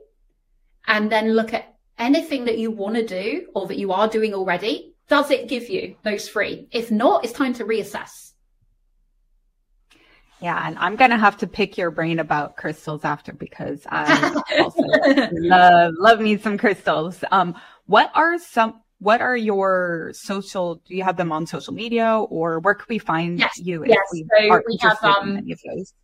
And 0.86 1.10
then 1.10 1.32
look 1.32 1.54
at 1.54 1.74
anything 1.98 2.44
that 2.44 2.58
you 2.58 2.70
want 2.70 2.94
to 2.96 3.06
do 3.06 3.48
or 3.54 3.66
that 3.66 3.78
you 3.78 3.92
are 3.92 4.08
doing 4.08 4.34
already. 4.34 4.94
Does 5.08 5.30
it 5.30 5.48
give 5.48 5.68
you 5.68 5.96
those 6.02 6.28
three? 6.28 6.68
If 6.70 6.90
not, 6.90 7.24
it's 7.24 7.32
time 7.32 7.52
to 7.54 7.64
reassess. 7.64 8.23
Yeah, 10.44 10.60
and 10.62 10.76
I'm 10.78 10.94
gonna 10.96 11.16
have 11.16 11.38
to 11.38 11.46
pick 11.46 11.78
your 11.78 11.90
brain 11.90 12.18
about 12.18 12.58
crystals 12.58 13.02
after 13.02 13.32
because 13.32 13.80
I 13.88 14.30
also 14.58 14.82
love 15.40 15.94
love 15.96 16.20
me 16.20 16.36
some 16.36 16.58
crystals. 16.58 17.24
Um, 17.30 17.54
what 17.86 18.10
are 18.14 18.38
some 18.38 18.82
what 18.98 19.22
are 19.22 19.38
your 19.38 20.10
social 20.12 20.82
do 20.86 20.94
you 20.94 21.02
have 21.02 21.16
them 21.16 21.32
on 21.32 21.46
social 21.46 21.72
media 21.72 22.18
or 22.18 22.60
where 22.60 22.74
could 22.74 22.90
we 22.90 22.98
find 22.98 23.38
yes, 23.38 23.52
you 23.56 23.86
yes. 23.86 23.96
we, 24.12 24.26
so 24.38 24.60
we 24.68 24.78
have 24.82 25.02
um, 25.02 25.38
any 25.38 25.52
of 25.52 25.60
those? 25.66 25.94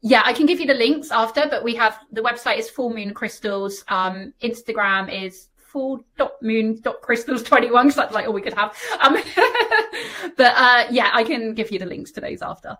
Yeah, 0.00 0.22
I 0.24 0.32
can 0.32 0.46
give 0.46 0.58
you 0.58 0.66
the 0.66 0.74
links 0.74 1.12
after, 1.12 1.46
but 1.48 1.62
we 1.62 1.76
have 1.76 2.00
the 2.10 2.22
website 2.22 2.58
is 2.58 2.68
Full 2.68 2.92
Moon 2.92 3.14
Crystals. 3.14 3.84
Um, 3.86 4.34
Instagram 4.42 5.06
is 5.26 5.46
full 5.72 6.04
dot 6.18 6.34
moon 6.42 6.78
dot 6.82 7.00
crystals 7.00 7.42
21 7.42 7.86
because 7.86 7.96
that's 7.96 8.14
like 8.14 8.26
all 8.26 8.34
we 8.34 8.42
could 8.42 8.52
have. 8.52 8.76
Um 9.00 9.14
but 10.36 10.52
uh 10.54 10.84
yeah 10.90 11.10
i 11.14 11.24
can 11.24 11.54
give 11.54 11.70
you 11.70 11.78
the 11.78 11.86
links 11.86 12.12
to 12.12 12.20
those 12.20 12.42
after. 12.42 12.76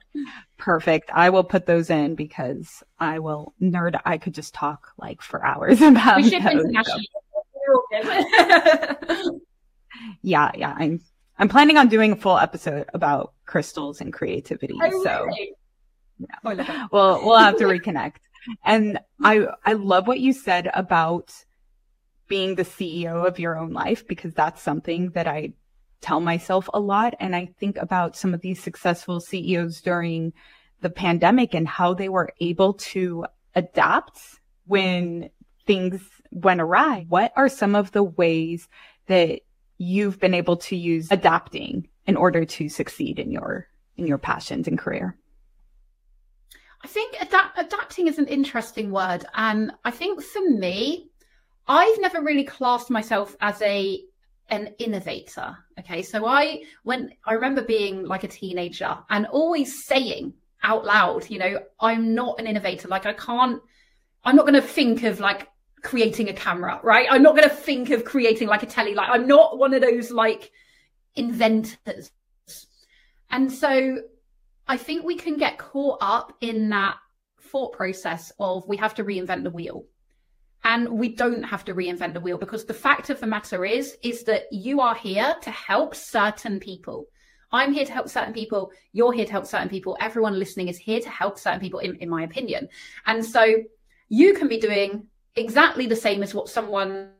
Perfect. 0.59 1.11
I 1.13 1.31
will 1.31 1.45
put 1.45 1.65
those 1.65 1.89
in 1.89 2.15
because 2.15 2.83
i 2.99 3.19
will 3.19 3.55
nerd. 3.61 3.99
I 4.05 4.19
could 4.19 4.35
just 4.35 4.53
talk 4.53 4.93
like 4.99 5.23
for 5.23 5.43
hours 5.45 5.81
about 5.83 6.19
we 6.19 6.29
should 6.29 6.43
yeah 10.23 10.51
yeah. 10.55 10.75
I'm 10.77 11.01
i'm 11.39 11.49
planning 11.49 11.79
on 11.79 11.89
doing 11.89 12.13
a 12.13 12.17
full 12.17 12.39
episode 12.39 12.91
about 12.93 13.33
crystals 13.47 14.03
and 14.03 14.13
creativity 14.13 14.75
oh, 14.83 15.03
so 15.03 15.25
really? 15.25 15.55
yeah. 16.59 16.87
well 16.93 17.25
we'll 17.25 17.39
have 17.39 17.57
to 17.57 17.65
reconnect. 17.65 18.17
And 18.65 18.99
i 19.23 19.47
i 19.65 19.73
love 19.73 20.07
what 20.07 20.21
you 20.21 20.35
said 20.35 20.71
about 20.75 21.33
being 22.33 22.55
the 22.55 22.65
CEO 22.65 23.29
of 23.29 23.39
your 23.39 23.59
own 23.59 23.75
life 23.75 24.09
because 24.09 24.33
that's 24.33 24.63
something 24.63 25.11
that 25.11 25.27
I 25.27 25.53
tell 26.01 26.19
myself 26.19 26.67
a 26.73 26.81
lot. 26.81 27.13
And 27.21 27.37
I 27.37 27.53
think 27.61 27.77
about 27.77 28.17
some 28.17 28.33
of 28.33 28.41
these 28.41 28.59
successful 28.59 29.21
CEOs 29.21 29.83
during 29.83 30.33
the 30.81 30.89
pandemic 30.89 31.53
and 31.55 31.69
how 31.69 31.93
they 31.93 32.09
were 32.09 32.33
able 32.41 32.73
to 32.95 33.27
adapt 33.55 34.19
when 34.65 35.29
things 35.67 36.01
went 36.31 36.63
awry. 36.63 37.05
What 37.07 37.35
are 37.37 37.51
some 37.51 37.75
of 37.75 37.93
the 37.93 38.03
ways 38.03 38.67
that 39.09 39.41
you've 39.77 40.19
been 40.19 40.33
able 40.33 40.57
to 40.57 40.75
use 40.75 41.09
adapting 41.11 41.87
in 42.07 42.17
order 42.17 42.47
to 42.47 42.71
succeed 42.71 43.19
in 43.19 43.31
your 43.31 43.69
in 43.99 44.07
your 44.07 44.17
passions 44.17 44.67
and 44.67 44.79
career? 44.79 45.19
I 46.83 46.89
think 46.89 47.15
adapt- 47.21 47.59
adapting 47.59 48.09
is 48.09 48.19
an 48.19 48.27
interesting 48.27 48.91
word. 48.91 49.27
And 49.35 49.73
I 49.85 49.91
think 49.91 50.23
for 50.23 50.49
me, 50.49 51.12
I've 51.67 52.01
never 52.01 52.21
really 52.21 52.45
classed 52.45 52.91
myself 52.91 53.37
as 53.41 53.61
a 53.63 54.03
an 54.49 54.75
innovator. 54.79 55.57
Okay. 55.79 56.03
So 56.03 56.27
I 56.27 56.65
when 56.83 57.11
I 57.25 57.35
remember 57.35 57.63
being 57.63 58.05
like 58.05 58.25
a 58.25 58.29
teenager 58.29 58.99
and 59.09 59.27
always 59.27 59.85
saying 59.85 60.35
out 60.63 60.85
loud, 60.85 61.29
you 61.31 61.39
know, 61.39 61.61
I'm 61.81 62.15
not 62.15 62.39
an 62.39 62.47
innovator. 62.47 62.89
Like 62.89 63.07
I 63.07 63.15
can't 63.15 63.61
I'm 64.25 64.37
not 64.37 64.47
gonna 64.47 64.63
think 64.63 65.03
of 65.05 65.21
like 65.21 65.49
creating 65.83 66.29
a 66.29 66.33
camera, 66.33 66.81
right? 66.83 67.07
I'm 67.11 67.23
not 67.23 67.35
gonna 67.35 67.49
think 67.49 67.91
of 67.91 68.05
creating 68.05 68.49
like 68.49 68.63
a 68.63 68.67
telly. 68.67 68.95
Like 68.95 69.09
I'm 69.11 69.27
not 69.27 69.59
one 69.59 69.75
of 69.75 69.81
those 69.81 70.11
like 70.11 70.51
inventors. 71.15 72.11
And 73.31 73.51
so 73.51 74.03
I 74.69 74.77
think 74.77 75.05
we 75.05 75.17
can 75.17 75.39
get 75.39 75.59
caught 75.59 75.99
up 76.01 76.35
in 76.41 76.69
that 76.71 76.97
thought 77.41 77.73
process 77.73 78.33
of 78.39 78.67
we 78.69 78.77
have 78.77 78.95
to 78.97 79.05
reinvent 79.05 79.45
the 79.45 79.51
wheel 79.51 79.87
and 80.65 80.89
we 80.89 81.09
don't 81.15 81.43
have 81.43 81.65
to 81.65 81.75
reinvent 81.75 82.15
the 82.15 82.21
wheel 82.21 82.39
because 82.39 82.65
the 82.65 82.75
fact 82.75 83.11
of 83.11 83.21
the 83.21 83.27
matter 83.27 83.65
is 83.65 83.97
is 84.03 84.25
that 84.25 84.45
you 84.53 84.81
are 84.81 84.95
here 84.95 85.35
to 85.43 85.51
help 85.51 85.95
certain 85.95 86.61
people. 86.61 87.07
I'm 87.51 87.73
here 87.73 87.85
to 87.85 87.93
help 87.93 88.09
certain 88.09 88.33
people. 88.33 88.71
You're 88.93 89.13
here 89.13 89.27
to 89.27 89.33
help 89.33 89.47
certain 89.47 89.69
people. 89.69 89.97
Everyone 90.01 90.39
listening 90.39 90.69
is 90.69 90.79
here 90.79 91.01
to 91.01 91.11
help 91.11 91.39
certain 91.39 91.61
people 91.61 91.81
in, 91.81 91.97
in 91.97 92.09
my 92.09 92.23
opinion. 92.23 92.69
And 93.07 93.25
so 93.25 93.55
you 94.09 94.35
can 94.35 94.49
be 94.49 94.59
doing 94.59 95.07
exactly 95.37 95.87
the 95.87 95.97
same 95.97 96.23
as 96.23 96.35
what 96.35 96.49
someone 96.49 97.11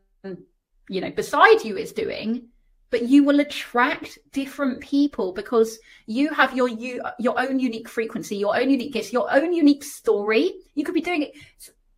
you 0.89 1.01
know 1.01 1.11
beside 1.11 1.65
you 1.65 1.77
is 1.77 1.93
doing 1.93 2.49
but 2.91 3.09
you 3.09 3.25
will 3.25 3.41
attract 3.41 4.19
different 4.33 4.81
people 4.83 5.33
because 5.33 5.79
you 6.07 6.29
have 6.29 6.55
your 6.55 6.69
you, 6.69 7.03
your 7.19 7.41
own 7.41 7.59
unique 7.59 7.89
frequency 7.89 8.37
your 8.37 8.55
own 8.55 8.69
unique 8.69 8.93
gifts 8.93 9.13
your 9.13 9.33
own 9.33 9.53
unique 9.53 9.83
story. 9.83 10.53
You 10.75 10.85
could 10.85 10.95
be 10.95 11.01
doing 11.01 11.23
it 11.23 11.33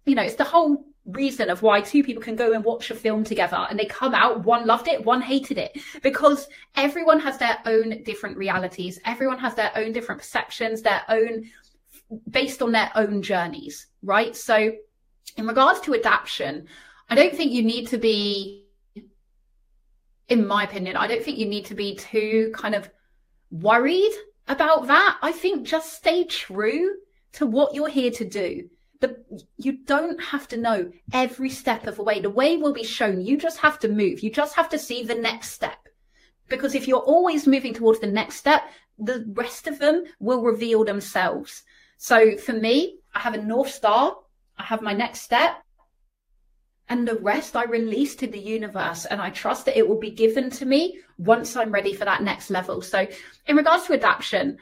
you 0.07 0.15
know 0.15 0.23
it's 0.23 0.37
the 0.37 0.45
whole 0.45 0.85
reason 1.07 1.51
of 1.51 1.63
why 1.63 1.81
two 1.81 2.03
people 2.03 2.23
can 2.23 2.37
go 2.37 2.53
and 2.53 2.65
watch 2.65 2.91
a 2.91 2.95
film 2.95 3.25
together 3.25 3.67
and 3.69 3.79
they 3.79 3.85
come 3.85 4.15
out 4.15 4.45
one 4.45 4.67
loved 4.67 4.89
it 4.89 5.05
one 5.05 5.21
hated 5.21 5.59
it. 5.59 5.79
Because 6.03 6.49
everyone 6.77 7.21
has 7.21 7.39
their 7.39 7.59
own 7.67 8.03
different 8.05 8.37
realities. 8.37 9.01
Everyone 9.05 9.39
has 9.39 9.55
their 9.55 9.71
own 9.77 9.93
different 9.93 10.21
perceptions 10.21 10.83
their 10.83 11.03
own 11.09 11.45
based 12.31 12.63
on 12.63 12.73
their 12.73 12.91
own 12.95 13.23
journeys 13.23 13.87
right? 14.03 14.37
So 14.37 14.73
in 15.37 15.47
regards 15.47 15.81
to 15.81 15.95
adaptation 15.95 16.67
i 17.09 17.15
don't 17.15 17.35
think 17.35 17.51
you 17.51 17.63
need 17.63 17.89
to 17.89 17.99
be 17.99 18.67
in 20.29 20.47
my 20.47 20.65
opinion 20.65 20.97
i 20.97 21.07
don't 21.07 21.25
think 21.25 21.39
you 21.39 21.47
need 21.47 21.65
to 21.65 21.75
be 21.75 21.97
too 21.97 22.53
kind 22.55 22.75
of 22.75 22.89
worried 23.51 24.13
about 24.49 24.87
that. 24.89 25.19
I 25.23 25.33
think 25.33 25.67
just 25.67 25.95
stay 25.95 26.25
true 26.25 26.97
to 27.33 27.47
what 27.47 27.75
you're 27.75 27.89
here 27.89 28.11
to 28.13 28.25
do 28.25 28.69
the, 29.05 29.45
you 29.59 29.73
don't 29.85 30.23
have 30.23 30.49
to 30.49 30.57
know 30.57 30.91
every 31.13 31.51
step 31.51 31.87
of 31.87 31.97
the 31.97 32.03
way. 32.03 32.21
The 32.21 32.31
way 32.31 32.57
will 32.57 32.73
be 32.73 32.85
shown. 32.85 33.21
You 33.21 33.37
just 33.37 33.59
have 33.59 33.79
to 33.81 33.89
move. 33.89 34.21
You 34.21 34.31
just 34.31 34.57
have 34.57 34.71
to 34.71 34.79
see 34.79 35.03
the 35.03 35.15
next 35.15 35.51
step. 35.51 35.77
Because 36.49 36.75
if 36.75 36.89
you're 36.89 36.99
always 36.99 37.47
moving 37.47 37.75
towards 37.75 38.01
the 38.01 38.07
next 38.07 38.37
step, 38.37 38.63
the 38.99 39.25
rest 39.35 39.67
of 39.67 39.79
them 39.79 40.05
will 40.21 40.43
reveal 40.43 40.85
themselves. 40.85 41.63
So 41.99 42.37
for 42.37 42.53
me, 42.53 42.99
I 43.15 43.21
have 43.21 43.35
a 43.35 43.43
North 43.43 43.71
Star. 43.71 44.17
I 44.57 44.63
have 44.63 44.83
my 44.83 44.93
next 44.93 45.21
step. 45.21 45.57
And 46.89 47.07
the 47.09 47.17
rest 47.17 47.57
I 47.57 47.65
release 47.65 48.15
to 48.17 48.27
the 48.27 48.39
universe 48.39 49.05
and 49.07 49.21
I 49.21 49.31
trust 49.31 49.67
that 49.67 49.79
it 49.79 49.89
will 49.89 49.99
be 49.99 50.11
given 50.11 50.51
to 50.51 50.67
me 50.67 51.01
once 51.19 51.57
I'm 51.57 51.73
ready 51.73 51.95
for 51.95 52.05
that 52.05 52.23
next 52.23 52.51
level. 52.51 52.83
So 52.83 53.07
in 53.47 53.57
regards 53.57 53.87
to 53.87 53.95
adaptation, 53.95 54.59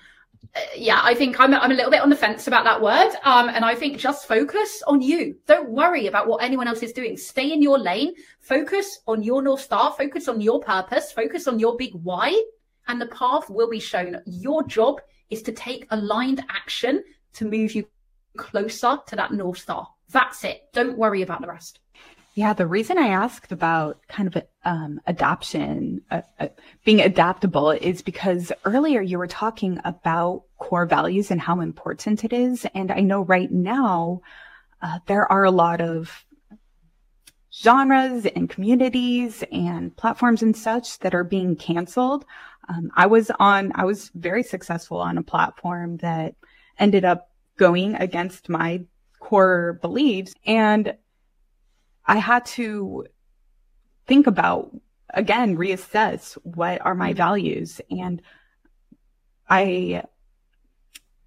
yeah, 0.76 1.00
I 1.02 1.14
think 1.14 1.40
I'm, 1.40 1.55
I'm 1.55 1.70
a 1.70 1.74
little 1.74 1.90
bit 1.90 2.02
on 2.02 2.11
the 2.11 2.16
fence 2.16 2.46
about 2.46 2.64
that 2.64 2.81
word. 2.81 3.14
Um, 3.24 3.48
and 3.48 3.64
I 3.64 3.74
think 3.74 3.98
just 3.98 4.28
focus 4.28 4.83
on 4.87 5.00
you. 5.00 5.37
Don't 5.46 5.70
worry 5.70 6.07
about 6.07 6.26
what 6.26 6.42
anyone 6.42 6.68
else 6.68 6.83
is 6.83 6.92
doing. 6.92 7.16
Stay 7.16 7.52
in 7.52 7.62
your 7.62 7.78
lane. 7.78 8.14
Focus 8.40 9.00
on 9.07 9.22
your 9.22 9.40
North 9.42 9.62
Star. 9.62 9.92
Focus 9.92 10.28
on 10.28 10.40
your 10.40 10.61
purpose. 10.61 11.11
Focus 11.12 11.48
on 11.48 11.59
your 11.59 11.76
big 11.76 11.94
why. 11.94 12.42
And 12.88 13.00
the 13.00 13.07
path 13.07 13.48
will 13.48 13.70
be 13.70 13.81
shown. 13.81 14.20
Your 14.26 14.62
job 14.64 15.00
is 15.31 15.42
to 15.42 15.52
take 15.52 15.87
aligned 15.90 16.44
action 16.50 17.02
to 17.35 17.44
move 17.44 17.74
you 17.74 17.87
closer 18.37 18.98
to 19.07 19.16
that 19.16 19.33
North 19.33 19.59
Star. 19.59 19.88
That's 20.11 20.44
it. 20.44 20.68
Don't 20.72 20.98
worry 20.98 21.22
about 21.22 21.40
the 21.40 21.48
rest. 21.48 21.78
Yeah, 22.35 22.55
the 22.55 22.66
reason 22.66 22.97
I 22.97 23.09
asked 23.09 23.53
about 23.53 24.01
kind 24.09 24.35
of 24.35 24.42
um, 24.64 25.01
adoption, 25.07 26.01
uh, 26.11 26.23
uh, 26.40 26.49
being 26.83 27.01
adaptable, 27.01 27.73
is 27.73 28.01
because 28.01 28.51
earlier 28.64 29.03
you 29.03 29.18
were 29.18 29.27
talking 29.27 29.79
about 29.85 30.45
core 30.57 30.87
values 30.87 31.31
and 31.31 31.40
how 31.40 31.61
important 31.61 32.25
it 32.25 32.33
is. 32.33 32.66
And 32.75 32.90
I 32.90 33.01
know 33.01 33.23
right 33.23 33.53
now 33.53 34.23
uh, 34.81 35.01
there 35.07 35.31
are 35.31 35.45
a 35.45 35.51
lot 35.51 35.83
of 35.83 36.25
genres 37.53 38.25
and 38.25 38.49
communities 38.49 39.45
and 39.53 39.95
platforms 39.95 40.42
and 40.42 40.57
such 40.57 41.01
that 41.01 41.14
are 41.14 41.25
being 41.25 41.55
canceled. 41.55 42.25
Um, 42.66 42.90
I 42.97 43.07
was 43.07 43.31
on, 43.38 43.73
I 43.75 43.85
was 43.85 44.11
very 44.14 44.42
successful 44.42 44.99
on 44.99 45.18
a 45.18 45.23
platform 45.23 45.99
that 45.99 46.35
ended 46.79 47.05
up 47.05 47.29
going 47.59 47.95
against 47.97 48.49
my 48.49 48.85
core 49.21 49.79
beliefs. 49.83 50.33
And 50.47 50.97
I 52.06 52.18
had 52.18 52.44
to 52.46 53.06
think 54.06 54.26
about 54.26 54.74
again, 55.12 55.56
reassess 55.56 56.34
what 56.42 56.80
are 56.84 56.94
my 56.94 57.10
mm-hmm. 57.10 57.16
values. 57.16 57.80
And 57.90 58.22
I, 59.48 60.04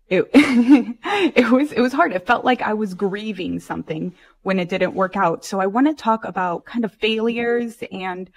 it, 0.07 0.29
it 0.33 1.51
was, 1.51 1.71
it 1.71 1.81
was 1.81 1.93
hard. 1.93 2.13
It 2.13 2.27
felt 2.27 2.45
like 2.45 2.61
I 2.61 2.73
was 2.73 2.93
grieving 2.93 3.59
something 3.59 4.13
when 4.43 4.59
it 4.59 4.69
didn't 4.69 4.95
work 4.95 5.15
out. 5.15 5.45
So 5.45 5.59
I 5.59 5.67
want 5.67 5.87
to 5.87 5.93
talk 5.93 6.25
about 6.25 6.65
kind 6.65 6.85
of 6.85 6.93
failures 6.93 7.77
and 7.91 8.29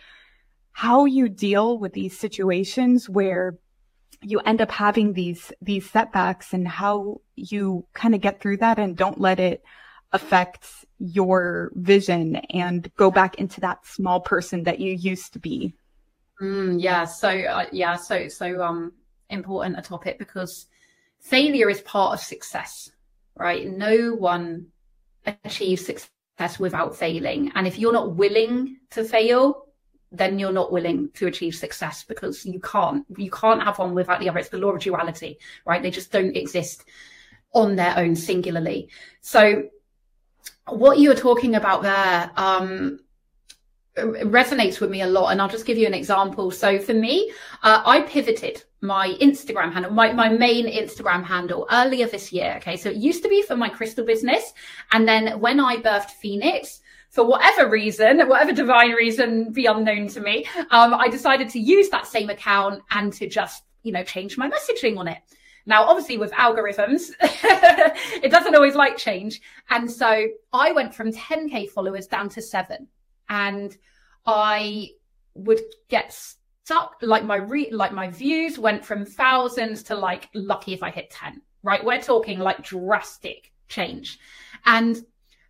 how 0.73 1.07
you 1.07 1.29
deal 1.29 1.79
with 1.79 1.93
these 1.93 2.19
situations 2.19 3.09
where 3.09 3.59
you 4.21 4.41
end 4.41 4.61
up 4.61 4.71
having 4.71 5.13
these, 5.13 5.53
these 5.63 5.89
setbacks 5.89 6.53
and 6.53 6.67
how 6.67 7.21
you 7.37 7.87
kind 7.95 8.15
of 8.15 8.21
get 8.21 8.41
through 8.41 8.59
that 8.59 8.79
and 8.79 8.97
don't 8.97 9.21
let 9.21 9.39
it 9.39 9.63
affect 10.13 10.67
your 10.99 11.71
vision 11.75 12.37
and 12.51 12.91
go 12.97 13.11
back 13.11 13.37
into 13.37 13.61
that 13.61 13.87
small 13.87 14.21
person 14.21 14.65
that 14.65 14.81
you 14.81 14.93
used 14.95 15.33
to 15.33 15.39
be. 15.39 15.75
Mm, 16.41 16.81
yeah 16.81 17.05
so 17.05 17.29
uh, 17.29 17.67
yeah 17.73 17.97
so 17.97 18.29
so 18.29 18.63
um 18.63 18.93
important 19.29 19.77
a 19.77 19.83
topic 19.83 20.21
because 20.21 20.67
failure 21.19 21.69
is 21.69 21.81
part 21.81 22.15
of 22.15 22.25
success 22.25 22.93
right? 23.39 23.67
No 23.67 24.15
one 24.15 24.67
achieves 25.25 25.87
success 25.87 26.59
without 26.59 26.97
failing. 26.97 27.53
And 27.55 27.67
if 27.67 27.79
you're 27.79 27.93
not 27.93 28.17
willing 28.17 28.79
to 28.91 29.05
fail 29.05 29.65
then 30.11 30.39
you're 30.39 30.53
not 30.53 30.73
willing 30.73 31.11
to 31.13 31.27
achieve 31.27 31.55
success 31.55 32.03
because 32.03 32.47
you 32.47 32.59
can't 32.61 33.05
you 33.19 33.31
can't 33.31 33.63
have 33.63 33.79
one 33.79 33.95
without 33.95 34.21
the 34.21 34.29
other. 34.29 34.39
It's 34.39 34.49
the 34.49 34.57
law 34.57 34.71
of 34.71 34.81
duality 34.81 35.39
right? 35.67 35.83
They 35.83 35.91
just 35.91 36.11
don't 36.11 36.35
exist 36.35 36.85
on 37.53 37.77
their 37.77 37.97
own 37.99 38.17
singularly. 38.17 38.89
So 39.21 39.65
what 40.71 40.99
you 40.99 41.09
were 41.09 41.15
talking 41.15 41.55
about 41.55 41.83
there 41.83 42.31
um, 42.37 43.01
resonates 43.97 44.81
with 44.81 44.91
me 44.91 45.03
a 45.03 45.07
lot. 45.07 45.31
And 45.31 45.41
I'll 45.41 45.49
just 45.49 45.67
give 45.67 45.79
you 45.79 45.87
an 45.87 45.95
example. 45.95 46.51
So 46.51 46.79
for 46.79 46.95
me, 46.95 47.33
uh, 47.63 47.83
I 47.85 48.03
pivoted 48.03 48.63
my 48.81 49.17
Instagram 49.21 49.73
handle, 49.73 49.93
my, 49.93 50.13
my 50.13 50.29
main 50.29 50.67
Instagram 50.67 51.25
handle 51.25 51.67
earlier 51.71 52.07
this 52.07 52.33
year. 52.33 52.55
Okay. 52.59 52.77
So 52.77 52.91
it 52.91 52.97
used 52.97 53.23
to 53.25 53.29
be 53.29 53.43
for 53.43 53.57
my 53.57 53.69
crystal 53.69 54.05
business. 54.05 54.53
And 54.93 55.07
then 55.07 55.41
when 55.41 55.59
I 55.61 55.77
birthed 55.79 56.11
Phoenix, 56.11 56.81
for 57.11 57.25
whatever 57.25 57.71
reason, 57.71 58.21
whatever 58.29 58.53
divine 58.53 58.93
reason 58.93 59.51
be 59.53 59.67
unknown 59.67 60.09
to 60.09 60.21
me, 60.21 60.47
um, 60.71 60.95
I 60.95 61.09
decided 61.09 61.49
to 61.51 61.59
use 61.59 61.89
that 61.89 62.07
same 62.07 62.29
account 62.29 62.83
and 62.91 63.13
to 63.15 63.27
just, 63.27 63.65
you 63.83 63.93
know, 63.93 64.05
change 64.05 64.37
my 64.37 64.49
messaging 64.49 64.99
on 64.99 65.09
it. 65.09 65.19
Now, 65.69 65.85
obviously, 65.85 66.17
with 66.17 66.33
algorithms, 66.33 67.11
it 67.21 68.31
doesn't 68.31 68.55
always 68.55 68.75
like 68.75 68.97
change. 68.97 69.43
And 69.69 69.89
so 69.89 70.27
I 70.51 70.73
went 70.73 70.95
from 70.95 71.13
10K 71.13 71.69
followers 71.69 72.07
down 72.07 72.31
to 72.31 72.41
seven. 72.41 72.89
And 73.29 73.77
I 74.25 74.89
would 75.35 75.61
get 75.91 76.19
stuck, 76.65 76.95
like 77.03 77.23
my 77.23 77.37
re- 77.37 77.71
like 77.71 77.93
my 77.93 78.09
views 78.09 78.59
went 78.59 78.83
from 78.83 79.05
thousands 79.05 79.83
to 79.85 79.95
like 79.95 80.31
lucky 80.33 80.73
if 80.73 80.83
I 80.83 80.91
hit 80.91 81.11
10, 81.11 81.43
right? 81.63 81.85
We're 81.85 82.01
talking 82.01 82.39
like 82.39 82.65
drastic 82.65 83.53
change. 83.69 84.19
And 84.65 84.97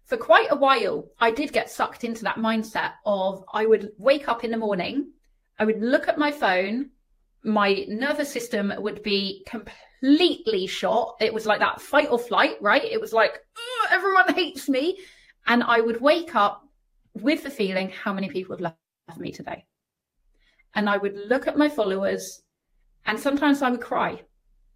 for 0.05 0.17
quite 0.17 0.49
a 0.51 0.57
while, 0.57 1.07
I 1.21 1.31
did 1.31 1.53
get 1.53 1.71
sucked 1.71 2.03
into 2.03 2.25
that 2.25 2.39
mindset 2.39 2.95
of 3.07 3.45
I 3.55 3.67
would 3.67 3.93
wake 3.99 4.27
up 4.27 4.43
in 4.43 4.51
the 4.51 4.57
morning, 4.57 5.13
I 5.61 5.65
would 5.65 5.81
look 5.81 6.09
at 6.09 6.19
my 6.19 6.33
phone, 6.33 6.91
my 7.45 7.85
nervous 7.87 8.33
system 8.33 8.73
would 8.79 9.05
be 9.05 9.45
completely 9.47 9.85
completely 10.01 10.67
shot. 10.67 11.17
It 11.21 11.33
was 11.33 11.47
like 11.47 11.61
that 11.61 11.81
fight 11.81 12.09
or 12.11 12.19
flight, 12.19 12.57
right? 12.61 12.85
It 12.85 13.01
was 13.01 13.13
like, 13.13 13.39
everyone 13.91 14.35
hates 14.35 14.69
me. 14.69 14.99
And 15.47 15.63
I 15.63 15.81
would 15.81 16.01
wake 16.01 16.35
up 16.35 16.67
with 17.15 17.43
the 17.43 17.51
feeling, 17.51 17.91
how 17.91 18.13
many 18.13 18.29
people 18.29 18.55
have 18.55 18.61
left 18.61 19.19
me 19.19 19.33
today? 19.33 19.65
And 20.75 20.89
I 20.89 20.99
would 20.99 21.17
look 21.17 21.47
at 21.47 21.57
my 21.57 21.69
followers 21.69 22.43
and 23.07 23.19
sometimes 23.19 23.63
I 23.63 23.71
would 23.71 23.81
cry 23.81 24.21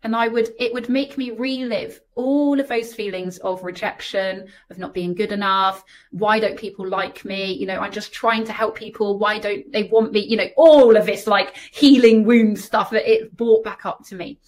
and 0.03 0.17
I 0.17 0.27
would, 0.27 0.51
it 0.59 0.73
would 0.73 0.89
make 0.89 1.17
me 1.17 1.31
relive 1.31 2.01
all 2.17 2.59
of 2.59 2.67
those 2.67 2.93
feelings 2.93 3.39
of 3.39 3.63
rejection, 3.63 4.49
of 4.71 4.79
not 4.79 4.95
being 4.95 5.15
good 5.15 5.31
enough. 5.31 5.85
Why 6.11 6.41
don't 6.41 6.59
people 6.59 6.89
like 6.89 7.25
me? 7.25 7.53
You 7.53 7.67
know, 7.67 7.79
I'm 7.79 7.93
just 7.93 8.13
trying 8.13 8.45
to 8.45 8.53
help 8.53 8.75
people. 8.75 9.19
Why 9.19 9.39
don't 9.39 9.71
they 9.71 9.85
want 9.85 10.13
me? 10.13 10.21
You 10.21 10.39
know, 10.39 10.49
all 10.57 10.97
of 10.97 11.07
this 11.07 11.27
like 11.27 11.57
healing 11.73 12.25
wound 12.25 12.59
stuff 12.59 12.91
that 12.91 13.09
it 13.09 13.37
brought 13.37 13.63
back 13.63 13.87
up 13.87 14.05
to 14.07 14.17
me. 14.17 14.41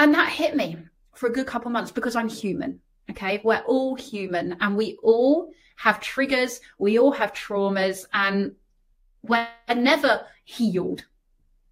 And 0.00 0.14
that 0.14 0.30
hit 0.30 0.56
me 0.56 0.78
for 1.14 1.26
a 1.26 1.32
good 1.32 1.46
couple 1.46 1.70
months 1.70 1.92
because 1.92 2.16
I'm 2.16 2.30
human. 2.30 2.80
Okay. 3.10 3.42
We're 3.44 3.62
all 3.66 3.96
human 3.96 4.56
and 4.60 4.74
we 4.74 4.96
all 5.02 5.52
have 5.76 6.00
triggers. 6.00 6.60
We 6.78 6.98
all 6.98 7.12
have 7.12 7.34
traumas 7.34 8.06
and 8.14 8.54
we're 9.22 9.46
never 9.76 10.22
healed. 10.44 11.04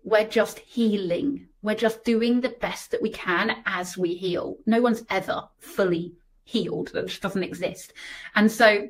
We're 0.05 0.29
just 0.29 0.59
healing. 0.59 1.49
We're 1.63 1.75
just 1.75 2.05
doing 2.05 2.43
the 2.43 2.51
best 2.51 2.91
that 2.91 3.01
we 3.01 3.09
can 3.09 3.63
as 3.65 3.97
we 3.97 4.13
heal. 4.15 4.59
No 4.67 4.83
one's 4.83 5.05
ever 5.09 5.49
fully 5.59 6.13
healed. 6.45 6.91
That 6.93 7.07
just 7.07 7.23
doesn't 7.23 7.43
exist. 7.43 7.95
And 8.35 8.53
so 8.53 8.89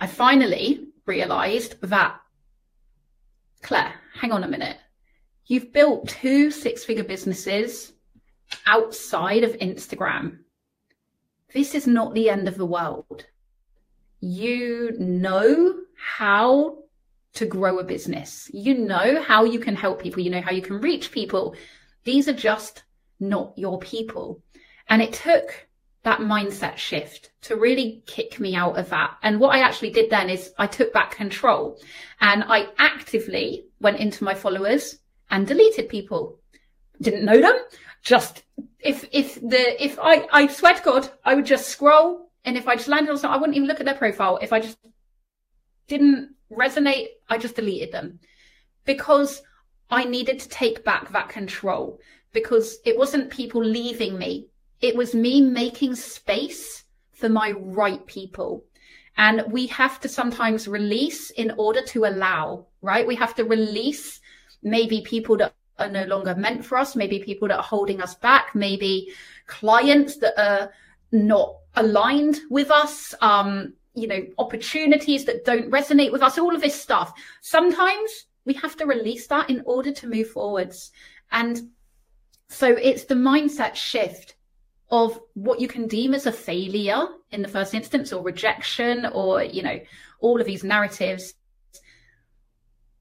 I 0.00 0.08
finally 0.08 0.88
realized 1.06 1.80
that, 1.82 2.20
Claire, 3.62 3.94
hang 4.14 4.32
on 4.32 4.42
a 4.42 4.48
minute. 4.48 4.78
You've 5.46 5.72
built 5.72 6.08
two 6.08 6.50
six 6.50 6.84
figure 6.84 7.04
businesses 7.04 7.92
outside 8.66 9.44
of 9.44 9.52
Instagram. 9.58 10.38
This 11.52 11.74
is 11.74 11.86
not 11.86 12.14
the 12.14 12.28
end 12.30 12.48
of 12.48 12.56
the 12.56 12.66
world. 12.66 13.24
You 14.20 14.94
know 14.98 15.74
how 15.96 16.78
to 17.34 17.46
grow 17.46 17.78
a 17.78 17.84
business. 17.84 18.50
You 18.52 18.76
know 18.76 19.22
how 19.22 19.44
you 19.44 19.58
can 19.58 19.76
help 19.76 20.02
people. 20.02 20.22
You 20.22 20.30
know 20.30 20.40
how 20.40 20.50
you 20.50 20.62
can 20.62 20.80
reach 20.80 21.12
people. 21.12 21.54
These 22.04 22.28
are 22.28 22.34
just 22.34 22.82
not 23.20 23.52
your 23.56 23.78
people. 23.78 24.42
And 24.88 25.00
it 25.02 25.12
took 25.12 25.68
that 26.02 26.20
mindset 26.20 26.76
shift 26.76 27.30
to 27.42 27.56
really 27.56 28.02
kick 28.06 28.40
me 28.40 28.54
out 28.54 28.78
of 28.78 28.88
that. 28.90 29.16
And 29.22 29.40
what 29.40 29.54
I 29.54 29.60
actually 29.60 29.90
did 29.90 30.10
then 30.10 30.30
is 30.30 30.52
I 30.58 30.66
took 30.66 30.92
back 30.92 31.12
control 31.12 31.78
and 32.20 32.44
I 32.44 32.68
actively 32.78 33.66
went 33.80 33.98
into 33.98 34.24
my 34.24 34.34
followers 34.34 34.98
and 35.30 35.46
deleted 35.46 35.88
people. 35.88 36.38
Didn't 37.00 37.24
know 37.24 37.40
them. 37.40 37.56
Just 38.08 38.42
if, 38.80 39.06
if 39.12 39.34
the, 39.34 39.84
if 39.84 39.98
I, 40.00 40.26
I 40.32 40.46
swear 40.46 40.72
to 40.72 40.82
God, 40.82 41.10
I 41.26 41.34
would 41.34 41.44
just 41.44 41.68
scroll 41.68 42.30
and 42.42 42.56
if 42.56 42.66
I 42.66 42.74
just 42.74 42.88
landed 42.88 43.10
on 43.10 43.18
something, 43.18 43.34
I 43.34 43.38
wouldn't 43.38 43.56
even 43.56 43.68
look 43.68 43.80
at 43.80 43.84
their 43.84 43.94
profile. 43.94 44.38
If 44.40 44.50
I 44.50 44.60
just 44.60 44.78
didn't 45.88 46.34
resonate, 46.50 47.08
I 47.28 47.36
just 47.36 47.56
deleted 47.56 47.92
them 47.92 48.20
because 48.86 49.42
I 49.90 50.04
needed 50.04 50.38
to 50.38 50.48
take 50.48 50.84
back 50.84 51.12
that 51.12 51.28
control 51.28 52.00
because 52.32 52.78
it 52.86 52.96
wasn't 52.96 53.28
people 53.28 53.62
leaving 53.62 54.16
me. 54.16 54.48
It 54.80 54.96
was 54.96 55.14
me 55.14 55.42
making 55.42 55.94
space 55.96 56.84
for 57.12 57.28
my 57.28 57.50
right 57.58 58.06
people. 58.06 58.64
And 59.18 59.52
we 59.52 59.66
have 59.66 60.00
to 60.00 60.08
sometimes 60.08 60.66
release 60.66 61.28
in 61.32 61.52
order 61.58 61.82
to 61.88 62.06
allow, 62.06 62.68
right? 62.80 63.06
We 63.06 63.16
have 63.16 63.34
to 63.34 63.44
release 63.44 64.22
maybe 64.62 65.02
people 65.02 65.36
that 65.36 65.52
are 65.78 65.90
no 65.90 66.04
longer 66.04 66.34
meant 66.34 66.64
for 66.64 66.78
us, 66.78 66.96
maybe 66.96 67.18
people 67.20 67.48
that 67.48 67.58
are 67.58 67.62
holding 67.62 68.00
us 68.00 68.14
back, 68.14 68.54
maybe 68.54 69.12
clients 69.46 70.16
that 70.18 70.38
are 70.40 70.72
not 71.12 71.56
aligned 71.76 72.40
with 72.50 72.70
us, 72.70 73.14
um, 73.20 73.72
you 73.94 74.06
know, 74.06 74.24
opportunities 74.38 75.24
that 75.24 75.44
don't 75.44 75.70
resonate 75.70 76.12
with 76.12 76.22
us, 76.22 76.38
all 76.38 76.54
of 76.54 76.60
this 76.60 76.80
stuff. 76.80 77.12
Sometimes 77.40 78.26
we 78.44 78.54
have 78.54 78.76
to 78.76 78.86
release 78.86 79.26
that 79.26 79.50
in 79.50 79.62
order 79.66 79.92
to 79.92 80.08
move 80.08 80.30
forwards. 80.30 80.90
And 81.30 81.70
so 82.48 82.68
it's 82.68 83.04
the 83.04 83.14
mindset 83.14 83.74
shift 83.74 84.36
of 84.90 85.20
what 85.34 85.60
you 85.60 85.68
can 85.68 85.86
deem 85.86 86.14
as 86.14 86.26
a 86.26 86.32
failure 86.32 87.06
in 87.30 87.42
the 87.42 87.48
first 87.48 87.74
instance 87.74 88.12
or 88.12 88.22
rejection 88.22 89.06
or, 89.12 89.42
you 89.42 89.62
know, 89.62 89.78
all 90.20 90.40
of 90.40 90.46
these 90.46 90.64
narratives. 90.64 91.34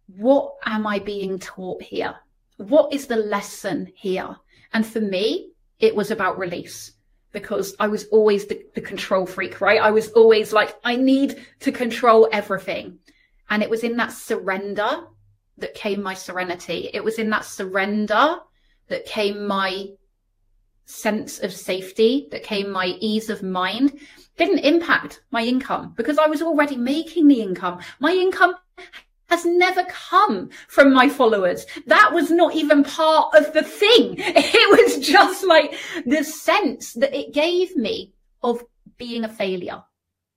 What 0.07 0.55
am 0.65 0.85
I 0.85 0.99
being 0.99 1.39
taught 1.39 1.81
here? 1.81 2.15
What 2.57 2.93
is 2.93 3.07
the 3.07 3.15
lesson 3.15 3.91
here? 3.95 4.35
And 4.73 4.85
for 4.85 4.99
me, 4.99 5.51
it 5.79 5.95
was 5.95 6.11
about 6.11 6.37
release 6.39 6.93
because 7.31 7.75
I 7.79 7.87
was 7.87 8.05
always 8.05 8.47
the, 8.47 8.65
the 8.73 8.81
control 8.81 9.25
freak, 9.25 9.61
right? 9.61 9.81
I 9.81 9.91
was 9.91 10.09
always 10.09 10.53
like, 10.53 10.75
I 10.83 10.95
need 10.95 11.45
to 11.61 11.71
control 11.71 12.27
everything. 12.31 12.99
And 13.49 13.61
it 13.61 13.69
was 13.69 13.83
in 13.83 13.97
that 13.97 14.11
surrender 14.11 15.03
that 15.57 15.73
came 15.73 16.01
my 16.01 16.13
serenity. 16.13 16.89
It 16.93 17.03
was 17.03 17.19
in 17.19 17.29
that 17.29 17.45
surrender 17.45 18.37
that 18.87 19.05
came 19.05 19.45
my 19.45 19.87
sense 20.85 21.39
of 21.39 21.53
safety, 21.53 22.27
that 22.31 22.43
came 22.43 22.71
my 22.71 22.87
ease 22.99 23.29
of 23.29 23.43
mind, 23.43 23.99
didn't 24.37 24.59
impact 24.59 25.21
my 25.31 25.43
income 25.43 25.93
because 25.97 26.17
I 26.17 26.27
was 26.27 26.41
already 26.41 26.77
making 26.77 27.27
the 27.27 27.41
income. 27.41 27.79
My 27.99 28.11
income 28.11 28.55
has 29.29 29.45
never 29.45 29.83
come 29.85 30.49
from 30.67 30.93
my 30.93 31.09
followers. 31.09 31.65
That 31.85 32.13
was 32.13 32.31
not 32.31 32.55
even 32.55 32.83
part 32.83 33.33
of 33.35 33.53
the 33.53 33.63
thing. 33.63 34.15
It 34.59 34.95
was 34.95 35.05
just 35.05 35.45
like 35.45 35.75
the 36.05 36.23
sense 36.23 36.93
that 36.93 37.13
it 37.13 37.33
gave 37.33 37.75
me 37.75 38.13
of 38.41 38.63
being 38.97 39.23
a 39.23 39.29
failure, 39.29 39.83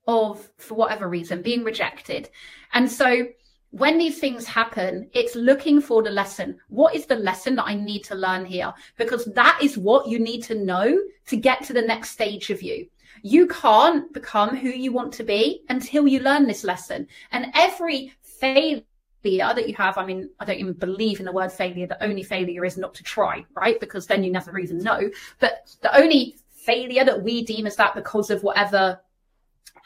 of, 0.07 0.51
for 0.59 0.75
whatever 0.75 1.09
reason, 1.09 1.43
being 1.43 1.65
rejected. 1.65 2.31
And 2.73 2.91
so 2.91 3.27
when 3.71 3.99
these 3.99 4.19
things 4.19 4.47
happen, 4.47 5.09
it's 5.13 5.37
looking 5.37 5.81
for 5.81 6.03
the 6.03 6.11
lesson. 6.11 6.59
What 6.69 6.95
is 6.95 7.07
the 7.07 7.17
lesson 7.17 7.55
that 7.57 7.67
I 7.67 7.75
need 7.75 8.03
to 8.05 8.15
learn 8.15 8.45
here? 8.45 8.73
Because 8.97 9.27
that 9.27 9.59
is 9.63 9.79
what 9.79 10.09
you 10.09 10.19
need 10.19 10.43
to 10.45 10.55
know 10.57 10.99
to 11.27 11.37
get 11.37 11.65
to 11.65 11.73
the 11.73 11.83
next 11.83 12.11
stage 12.11 12.51
of 12.51 12.63
you. 12.63 12.89
You 13.23 13.47
can't 13.49 14.13
become 14.13 14.57
who 14.57 14.71
you 14.71 14.93
want 14.93 15.13
to 15.15 15.25
be 15.25 15.63
until 15.69 16.09
you 16.09 16.21
learn 16.21 16.47
this 16.47 16.65
lesson. 16.65 17.07
And 17.33 17.53
every 17.55 18.13
failure 18.41 18.83
that 19.23 19.69
you 19.69 19.75
have, 19.75 19.99
I 19.99 20.07
mean, 20.07 20.31
I 20.41 20.45
don't 20.45 20.59
even 20.59 20.73
believe 20.73 21.21
in 21.21 21.27
the 21.27 21.33
word 21.33 21.53
failure. 21.53 21.87
The 21.87 22.03
only 22.03 22.23
failure 22.23 22.65
is 22.65 22.79
not 22.79 22.95
to 22.95 23.03
try, 23.03 23.45
right? 23.55 23.79
Because 23.79 24.07
then 24.07 24.25
you 24.25 24.33
never 24.33 24.59
even 24.59 24.79
know. 24.79 25.11
But 25.39 25.75
the 25.83 25.97
only 25.97 26.37
failure 26.51 27.05
that 27.05 27.23
we 27.23 27.45
deem 27.45 27.67
as 27.67 27.77
that 27.77 27.95
because 27.95 28.31
of 28.31 28.43
whatever 28.43 29.01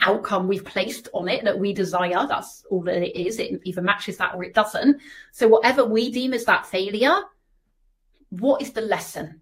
outcome 0.01 0.49
we've 0.49 0.65
placed 0.65 1.09
on 1.13 1.29
it 1.29 1.45
that 1.45 1.59
we 1.59 1.73
desire. 1.73 2.27
That's 2.29 2.65
all 2.71 2.83
that 2.83 3.03
it 3.03 3.17
is. 3.19 3.39
It 3.39 3.61
either 3.65 3.83
matches 3.83 4.17
that 4.19 4.35
or 4.35 4.45
it 4.45 4.55
doesn't. 4.55 5.01
So 5.33 5.49
whatever 5.49 5.85
we 5.85 6.11
deem 6.11 6.33
as 6.33 6.45
that 6.45 6.67
failure, 6.67 7.21
what 8.31 8.63
is 8.63 8.73
the 8.73 8.81
lesson? 8.81 9.41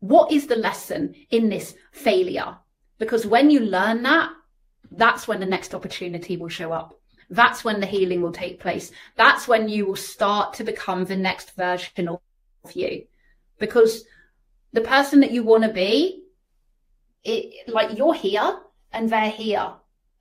What 0.00 0.32
is 0.32 0.46
the 0.46 0.56
lesson 0.56 1.14
in 1.30 1.48
this 1.48 1.74
failure? 1.92 2.56
Because 2.98 3.26
when 3.26 3.50
you 3.50 3.60
learn 3.60 4.02
that, 4.02 4.30
that's 4.90 5.26
when 5.26 5.40
the 5.40 5.46
next 5.46 5.74
opportunity 5.74 6.36
will 6.36 6.48
show 6.48 6.72
up. 6.72 7.00
That's 7.34 7.64
when 7.64 7.80
the 7.80 7.86
healing 7.86 8.22
will 8.22 8.32
take 8.32 8.60
place. 8.60 8.92
That's 9.16 9.48
when 9.48 9.68
you 9.68 9.86
will 9.86 9.96
start 9.96 10.54
to 10.54 10.64
become 10.64 11.04
the 11.04 11.16
next 11.16 11.56
version 11.56 12.08
of 12.08 12.20
you. 12.72 13.06
Because 13.58 14.04
the 14.72 14.80
person 14.80 15.20
that 15.20 15.32
you 15.32 15.42
want 15.42 15.64
to 15.64 15.72
be, 15.72 16.22
it, 17.24 17.68
like 17.68 17.98
you're 17.98 18.14
here 18.14 18.60
and 18.92 19.10
they're 19.10 19.30
here. 19.30 19.72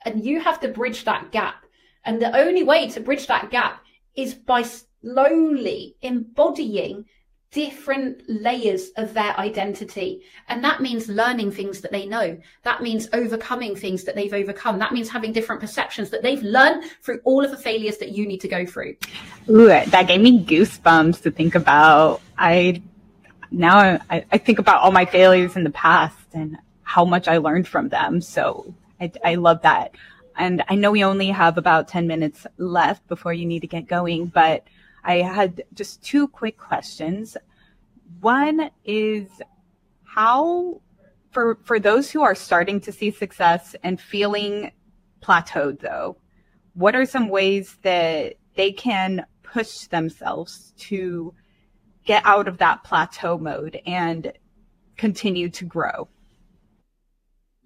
And 0.05 0.25
you 0.25 0.41
have 0.41 0.59
to 0.61 0.67
bridge 0.67 1.05
that 1.05 1.31
gap. 1.31 1.65
And 2.03 2.19
the 2.19 2.35
only 2.35 2.63
way 2.63 2.89
to 2.89 2.99
bridge 2.99 3.27
that 3.27 3.51
gap 3.51 3.83
is 4.15 4.33
by 4.33 4.63
slowly 4.63 5.95
embodying 6.01 7.05
different 7.53 8.23
layers 8.27 8.89
of 8.97 9.13
their 9.13 9.39
identity. 9.39 10.23
And 10.49 10.63
that 10.63 10.81
means 10.81 11.07
learning 11.07 11.51
things 11.51 11.81
that 11.81 11.91
they 11.91 12.07
know. 12.07 12.37
That 12.63 12.81
means 12.81 13.07
overcoming 13.13 13.75
things 13.75 14.03
that 14.03 14.15
they've 14.15 14.33
overcome. 14.33 14.79
That 14.79 14.91
means 14.91 15.07
having 15.07 15.31
different 15.31 15.61
perceptions 15.61 16.09
that 16.09 16.23
they've 16.23 16.41
learned 16.41 16.85
through 17.03 17.21
all 17.23 17.45
of 17.45 17.51
the 17.51 17.57
failures 17.57 17.97
that 17.97 18.09
you 18.09 18.25
need 18.25 18.41
to 18.41 18.47
go 18.47 18.65
through. 18.65 18.95
Ooh, 19.49 19.67
that 19.67 20.07
gave 20.07 20.19
me 20.19 20.43
goosebumps 20.43 21.21
to 21.21 21.31
think 21.31 21.53
about. 21.53 22.21
I 22.37 22.81
now 23.51 23.99
I, 24.09 24.25
I 24.31 24.37
think 24.39 24.57
about 24.57 24.81
all 24.81 24.91
my 24.91 25.05
failures 25.05 25.55
in 25.55 25.63
the 25.63 25.69
past 25.69 26.17
and 26.33 26.57
how 26.81 27.05
much 27.05 27.27
I 27.27 27.37
learned 27.37 27.67
from 27.67 27.89
them. 27.89 28.19
So 28.19 28.73
I, 28.99 29.11
I 29.23 29.35
love 29.35 29.61
that. 29.61 29.95
And 30.35 30.63
I 30.67 30.73
know 30.73 30.89
we 30.89 31.03
only 31.03 31.27
have 31.27 31.59
about 31.59 31.87
10 31.87 32.07
minutes 32.07 32.47
left 32.57 33.07
before 33.07 33.33
you 33.33 33.45
need 33.45 33.59
to 33.59 33.67
get 33.67 33.87
going, 33.87 34.25
but 34.25 34.65
I 35.03 35.17
had 35.17 35.63
just 35.73 36.03
two 36.03 36.27
quick 36.27 36.57
questions. 36.57 37.37
One 38.21 38.69
is 38.85 39.27
how 40.03 40.81
for 41.31 41.57
for 41.63 41.79
those 41.79 42.11
who 42.11 42.21
are 42.21 42.35
starting 42.35 42.79
to 42.81 42.91
see 42.91 43.11
success 43.11 43.75
and 43.83 43.99
feeling 43.99 44.71
plateaued 45.21 45.79
though, 45.79 46.17
what 46.73 46.95
are 46.95 47.05
some 47.05 47.29
ways 47.29 47.77
that 47.81 48.35
they 48.55 48.71
can 48.71 49.25
push 49.41 49.87
themselves 49.87 50.73
to 50.77 51.33
get 52.05 52.21
out 52.25 52.47
of 52.47 52.57
that 52.59 52.83
plateau 52.83 53.37
mode 53.37 53.79
and 53.85 54.31
continue 54.97 55.49
to 55.49 55.65
grow? 55.65 56.07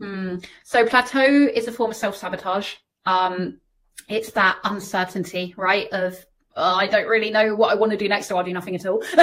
Mm. 0.01 0.45
So 0.63 0.85
plateau 0.85 1.21
is 1.21 1.67
a 1.67 1.71
form 1.71 1.91
of 1.91 1.97
self 1.97 2.15
sabotage. 2.15 2.75
Um, 3.05 3.59
it's 4.07 4.31
that 4.31 4.57
uncertainty, 4.63 5.53
right? 5.57 5.87
Of 5.91 6.25
oh, 6.57 6.75
I 6.75 6.87
don't 6.87 7.07
really 7.07 7.29
know 7.29 7.55
what 7.55 7.71
I 7.71 7.75
want 7.75 7.91
to 7.91 7.97
do 7.97 8.09
next, 8.09 8.27
so 8.27 8.37
I'll 8.37 8.43
do 8.43 8.51
nothing 8.51 8.75
at 8.75 8.85
all. 8.85 9.03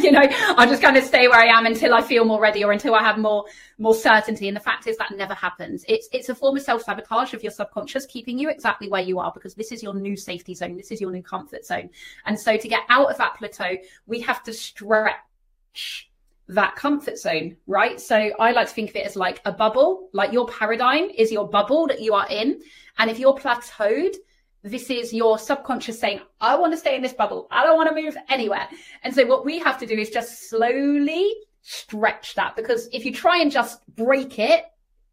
you 0.00 0.12
know, 0.12 0.22
I'll 0.56 0.68
just 0.68 0.80
kind 0.80 0.96
of 0.96 1.04
stay 1.04 1.28
where 1.28 1.40
I 1.40 1.46
am 1.46 1.66
until 1.66 1.92
I 1.92 2.00
feel 2.00 2.24
more 2.24 2.40
ready 2.40 2.64
or 2.64 2.72
until 2.72 2.94
I 2.94 3.02
have 3.02 3.18
more 3.18 3.44
more 3.78 3.94
certainty. 3.94 4.48
And 4.48 4.56
the 4.56 4.60
fact 4.60 4.86
is 4.86 4.96
that 4.96 5.10
never 5.16 5.34
happens. 5.34 5.84
It's 5.88 6.08
it's 6.12 6.28
a 6.28 6.34
form 6.34 6.56
of 6.56 6.62
self 6.62 6.82
sabotage 6.82 7.34
of 7.34 7.42
your 7.42 7.52
subconscious 7.52 8.06
keeping 8.06 8.38
you 8.38 8.48
exactly 8.48 8.88
where 8.88 9.02
you 9.02 9.18
are 9.18 9.32
because 9.32 9.54
this 9.54 9.72
is 9.72 9.82
your 9.82 9.94
new 9.94 10.16
safety 10.16 10.54
zone. 10.54 10.76
This 10.76 10.90
is 10.90 11.00
your 11.00 11.10
new 11.10 11.22
comfort 11.22 11.66
zone. 11.66 11.90
And 12.24 12.38
so 12.38 12.56
to 12.56 12.68
get 12.68 12.82
out 12.88 13.10
of 13.10 13.18
that 13.18 13.36
plateau, 13.36 13.76
we 14.06 14.20
have 14.20 14.42
to 14.44 14.52
stretch 14.52 16.10
that 16.48 16.74
comfort 16.76 17.18
zone, 17.18 17.56
right? 17.66 18.00
So 18.00 18.16
I 18.16 18.52
like 18.52 18.68
to 18.68 18.74
think 18.74 18.90
of 18.90 18.96
it 18.96 19.06
as 19.06 19.16
like 19.16 19.40
a 19.44 19.52
bubble, 19.52 20.08
like 20.12 20.32
your 20.32 20.46
paradigm 20.46 21.08
is 21.16 21.30
your 21.30 21.48
bubble 21.48 21.86
that 21.86 22.00
you 22.00 22.14
are 22.14 22.26
in. 22.28 22.60
And 22.98 23.10
if 23.10 23.18
you're 23.18 23.34
plateaued, 23.34 24.16
this 24.62 24.90
is 24.90 25.12
your 25.12 25.38
subconscious 25.38 25.98
saying, 25.98 26.20
I 26.40 26.56
want 26.56 26.72
to 26.72 26.78
stay 26.78 26.94
in 26.94 27.02
this 27.02 27.14
bubble. 27.14 27.48
I 27.50 27.64
don't 27.64 27.76
want 27.76 27.94
to 27.94 28.02
move 28.02 28.16
anywhere. 28.28 28.68
And 29.02 29.14
so 29.14 29.26
what 29.26 29.44
we 29.44 29.58
have 29.58 29.78
to 29.78 29.86
do 29.86 29.94
is 29.94 30.10
just 30.10 30.50
slowly 30.50 31.32
stretch 31.62 32.34
that 32.34 32.56
because 32.56 32.88
if 32.92 33.04
you 33.04 33.12
try 33.12 33.40
and 33.40 33.50
just 33.50 33.86
break 33.94 34.38
it, 34.38 34.64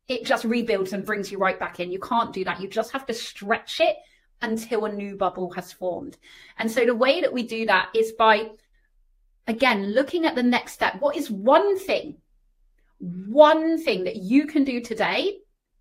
it 0.07 0.25
just 0.25 0.45
rebuilds 0.45 0.93
and 0.93 1.05
brings 1.05 1.31
you 1.31 1.37
right 1.37 1.59
back 1.59 1.79
in. 1.79 1.91
You 1.91 1.99
can't 1.99 2.33
do 2.33 2.43
that. 2.45 2.61
You 2.61 2.67
just 2.67 2.91
have 2.91 3.05
to 3.07 3.13
stretch 3.13 3.79
it 3.79 3.95
until 4.41 4.85
a 4.85 4.91
new 4.91 5.15
bubble 5.15 5.51
has 5.51 5.71
formed. 5.73 6.17
And 6.59 6.71
so 6.71 6.85
the 6.85 6.95
way 6.95 7.21
that 7.21 7.33
we 7.33 7.43
do 7.43 7.65
that 7.65 7.89
is 7.95 8.13
by, 8.13 8.51
again, 9.47 9.93
looking 9.93 10.25
at 10.25 10.35
the 10.35 10.43
next 10.43 10.73
step. 10.73 10.95
What 10.99 11.17
is 11.17 11.31
one 11.31 11.77
thing, 11.79 12.17
one 12.99 13.81
thing 13.81 14.03
that 14.05 14.17
you 14.17 14.45
can 14.45 14.63
do 14.63 14.81
today 14.81 15.39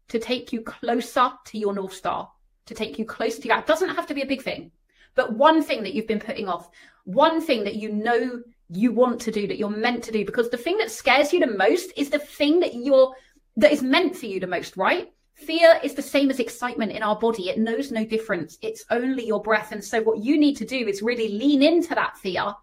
to 0.09 0.18
take 0.18 0.52
you 0.52 0.62
closer 0.62 1.33
to 1.46 1.59
your 1.59 1.74
North 1.74 1.94
Star, 1.94 2.31
to 2.66 2.74
take 2.74 2.98
you 2.98 3.05
closer 3.16 3.40
to 3.42 3.48
that? 3.48 3.61
It 3.61 3.66
doesn't 3.66 3.94
have 3.94 4.07
to 4.07 4.14
be 4.14 4.22
a 4.22 4.26
big 4.26 4.42
thing, 4.42 4.70
but 5.14 5.33
one 5.33 5.62
thing 5.62 5.83
that 5.83 5.94
you've 5.94 6.07
been 6.07 6.20
putting 6.20 6.48
off, 6.48 6.70
one 7.05 7.40
thing 7.40 7.64
that 7.64 7.76
you 7.76 7.90
know 7.92 8.42
you 8.68 8.92
want 8.92 9.20
to 9.22 9.31
do, 9.31 9.46
that 9.46 9.59
you're 9.59 9.70
meant 9.70 10.05
to 10.05 10.12
do, 10.12 10.24
because 10.24 10.50
the 10.50 10.57
thing 10.57 10.76
that 10.79 10.90
scares 10.90 11.33
you 11.33 11.40
the 11.40 11.46
most 11.46 11.92
is 11.96 12.11
the 12.11 12.18
thing 12.18 12.61
that 12.61 12.74
you're, 12.74 13.14
that 13.57 13.72
is 13.72 13.83
meant 13.83 14.16
for 14.16 14.26
you 14.26 14.40
the 14.40 14.46
most, 14.46 14.76
right? 14.76 15.12
Fear 15.37 15.81
is 15.85 15.94
the 15.94 16.02
same 16.02 16.31
as 16.31 16.40
excitement 16.40 16.92
in 16.92 17.02
our 17.02 17.16
body. 17.18 17.50
It 17.50 17.59
knows 17.59 17.92
no 17.92 18.05
difference. 18.07 18.59
It's 18.62 18.85
only 18.90 19.26
your 19.26 19.42
breath. 19.42 19.70
And 19.70 19.85
so 19.85 20.02
what 20.02 20.24
you 20.24 20.38
need 20.38 20.57
to 20.57 20.64
do 20.64 20.88
is 20.88 21.02
really 21.02 21.29
lean 21.29 21.62
into 21.62 21.94
that 21.94 22.16
fear 22.16 22.55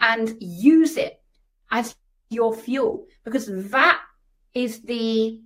and 0.00 0.34
use 0.40 0.96
it 0.96 1.20
as 1.70 1.94
your 2.30 2.54
fuel 2.54 3.06
because 3.24 3.46
that 3.70 4.00
is 4.54 4.80
the, 4.80 5.40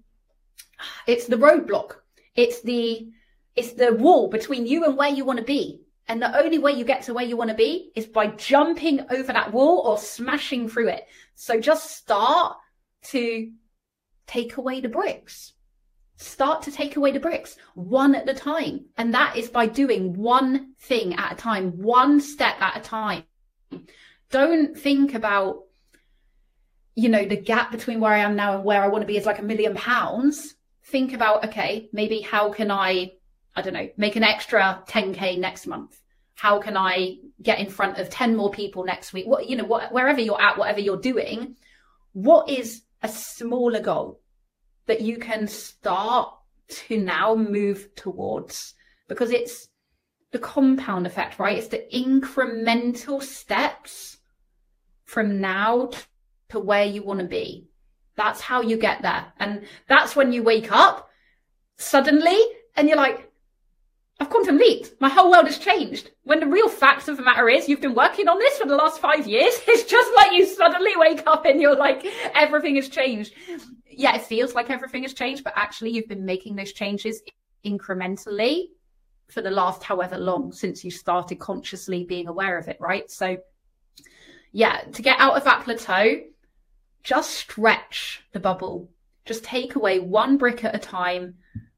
it's 1.07 1.27
the 1.27 1.37
roadblock. 1.37 1.97
It's 2.37 2.63
the, 2.63 3.09
it's 3.59 3.73
the 3.75 3.95
wall 3.95 4.29
between 4.29 4.67
you 4.67 4.85
and 4.85 4.97
where 4.97 5.11
you 5.11 5.25
want 5.25 5.39
to 5.39 5.45
be. 5.45 5.81
And 6.07 6.23
the 6.23 6.39
only 6.43 6.59
way 6.59 6.73
you 6.73 6.85
get 6.85 7.03
to 7.03 7.15
where 7.15 7.25
you 7.25 7.37
want 7.37 7.51
to 7.51 7.57
be 7.57 7.93
is 7.95 8.07
by 8.07 8.29
jumping 8.29 9.05
over 9.11 9.33
that 9.33 9.53
wall 9.53 9.83
or 9.87 9.99
smashing 9.99 10.69
through 10.69 10.89
it. 10.89 11.05
So 11.35 11.61
just 11.61 11.91
start 11.91 12.57
to 13.09 13.53
take 14.27 14.57
away 14.57 14.81
the 14.81 14.89
bricks 14.89 15.53
start 16.19 16.63
to 16.63 16.73
take 16.73 16.97
away 16.97 17.13
the 17.13 17.21
bricks 17.21 17.57
one 17.75 18.15
at 18.15 18.29
a 18.29 18.35
time. 18.35 18.85
And 18.97 19.15
that 19.15 19.37
is 19.37 19.49
by 19.49 19.67
doing 19.67 20.15
one 20.15 20.75
thing 20.81 21.15
at 21.15 21.33
a 21.33 21.37
time, 21.37 21.79
one 21.79 22.21
step 22.21 22.61
at 22.61 22.77
a 22.77 22.81
time. 22.81 23.25
Don't 24.31 24.77
think 24.77 25.15
about, 25.15 25.63
you 26.95 27.09
know, 27.09 27.25
the 27.25 27.37
gap 27.37 27.71
between 27.71 28.01
where 28.01 28.13
I 28.13 28.19
am 28.19 28.37
now 28.37 28.57
and 28.57 28.65
where 28.65 28.83
I 28.83 28.89
want 28.89 29.03
to 29.03 29.07
be 29.07 29.17
is 29.17 29.27
like 29.27 29.39
a 29.39 29.45
million 29.45 29.75
pounds. 29.75 30.57
Think 30.85 31.13
about, 31.13 31.45
okay, 31.47 31.89
maybe 31.93 32.21
how 32.21 32.53
can 32.53 32.71
I, 32.71 33.13
I 33.59 33.63
don't 33.63 33.75
know, 33.75 33.89
make 33.97 34.17
an 34.17 34.25
extra 34.25 34.83
10K 34.89 35.39
next 35.39 35.67
month? 35.67 36.01
How 36.35 36.61
can 36.61 36.77
I 36.77 37.17
get 37.43 37.59
in 37.59 37.69
front 37.69 37.99
of 37.99 38.11
10 38.11 38.37
more 38.37 38.51
people 38.51 38.85
next 38.85 39.13
week? 39.13 39.27
What, 39.27 39.49
you 39.49 39.57
know, 39.57 39.65
what, 39.65 39.93
wherever 39.93 40.21
you're 40.21 40.41
at, 40.41 40.57
whatever 40.57 40.81
you're 40.81 41.01
doing, 41.01 41.57
what 42.13 42.49
is 42.49 42.83
a 43.03 43.09
smaller 43.09 43.81
goal? 43.81 44.21
that 44.89 45.03
you 45.03 45.19
can 45.19 45.47
start 45.47 46.35
to 46.69 46.99
now 46.99 47.35
move 47.37 47.95
towards 47.95 48.75
because 49.07 49.31
it's 49.31 49.69
the 50.33 50.39
compound 50.39 51.07
effect, 51.07 51.39
right? 51.39 51.57
It's 51.57 51.69
the 51.69 51.87
incremental 51.95 53.23
steps 53.23 54.19
from 55.05 55.41
now 55.41 55.91
to 56.49 56.59
where 56.59 56.85
you 56.85 57.03
want 57.03 57.21
to 57.21 57.27
be. 57.27 57.69
That's 58.17 58.41
how 58.41 58.63
you 58.63 58.77
get 58.77 59.03
there. 59.03 59.27
And 59.39 59.63
that's 59.89 60.17
when 60.17 60.33
you 60.33 60.43
wake 60.43 60.73
up 60.73 61.09
suddenly 61.77 62.39
and 62.75 62.89
you're 62.89 62.97
like, 62.97 63.28
I've 64.21 64.31
quantum 64.31 64.59
leaped. 64.59 64.95
My 65.01 65.09
whole 65.09 65.31
world 65.31 65.47
has 65.47 65.59
changed. 65.59 66.11
When 66.25 66.41
the 66.41 66.47
real 66.47 66.69
fact 66.69 67.07
of 67.07 67.17
the 67.17 67.23
matter 67.23 67.49
is, 67.49 67.69
you've 67.69 67.81
been 67.81 67.95
working 67.95 68.27
on 68.27 68.39
this 68.39 68.59
for 68.59 68.67
the 68.67 68.75
last 68.75 69.01
five 69.01 69.27
years. 69.27 69.55
It's 69.69 69.85
just 69.85 70.15
like 70.17 70.33
you 70.33 70.45
suddenly 70.45 70.93
wake 70.97 71.23
up 71.27 71.45
and 71.45 71.61
you're 71.61 71.77
like, 71.77 72.05
everything 72.35 72.77
has 72.77 72.89
changed. 72.89 73.33
Yeah, 73.89 74.17
it 74.17 74.23
feels 74.23 74.55
like 74.55 74.71
everything 74.71 75.03
has 75.03 75.15
changed, 75.15 75.45
but 75.45 75.53
actually, 75.57 75.91
you've 75.91 76.09
been 76.09 76.25
making 76.25 76.57
those 76.57 76.73
changes 76.73 77.23
incrementally 77.65 78.69
for 79.29 79.41
the 79.41 79.51
last 79.51 79.83
however 79.83 80.19
long 80.19 80.53
since 80.53 80.85
you 80.85 80.91
started 80.91 81.39
consciously 81.39 82.05
being 82.05 82.27
aware 82.27 82.59
of 82.59 82.67
it, 82.67 82.79
right? 82.81 83.09
So, 83.11 83.37
yeah, 84.53 84.81
to 84.93 85.03
get 85.03 85.21
out 85.21 85.37
of 85.37 85.45
that 85.45 85.65
plateau, 85.65 86.23
just 87.05 87.31
stretch 87.31 88.25
the 88.33 88.41
bubble. 88.41 88.89
Just 89.25 89.45
take 89.45 89.77
away 89.77 90.01
one 90.01 90.39
brick 90.39 90.65
at 90.65 90.75
a 90.75 90.79
time 90.79 91.35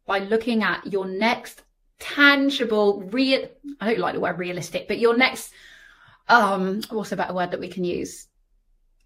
by 0.07 0.21
looking 0.21 0.63
at 0.63 0.87
your 0.91 1.07
next 1.07 1.63
tangible, 2.01 3.03
real, 3.13 3.47
I 3.81 3.91
don't 3.91 4.01
like 4.01 4.15
the 4.15 4.21
word 4.21 4.39
realistic, 4.39 4.89
but 4.89 4.99
your 4.99 5.17
next, 5.17 5.53
um, 6.29 6.83
what's 6.91 7.13
a 7.13 7.17
better 7.17 7.35
word 7.35 7.53
that 7.53 7.61
we 7.61 7.69
can 7.69 7.85
use? 7.85 8.27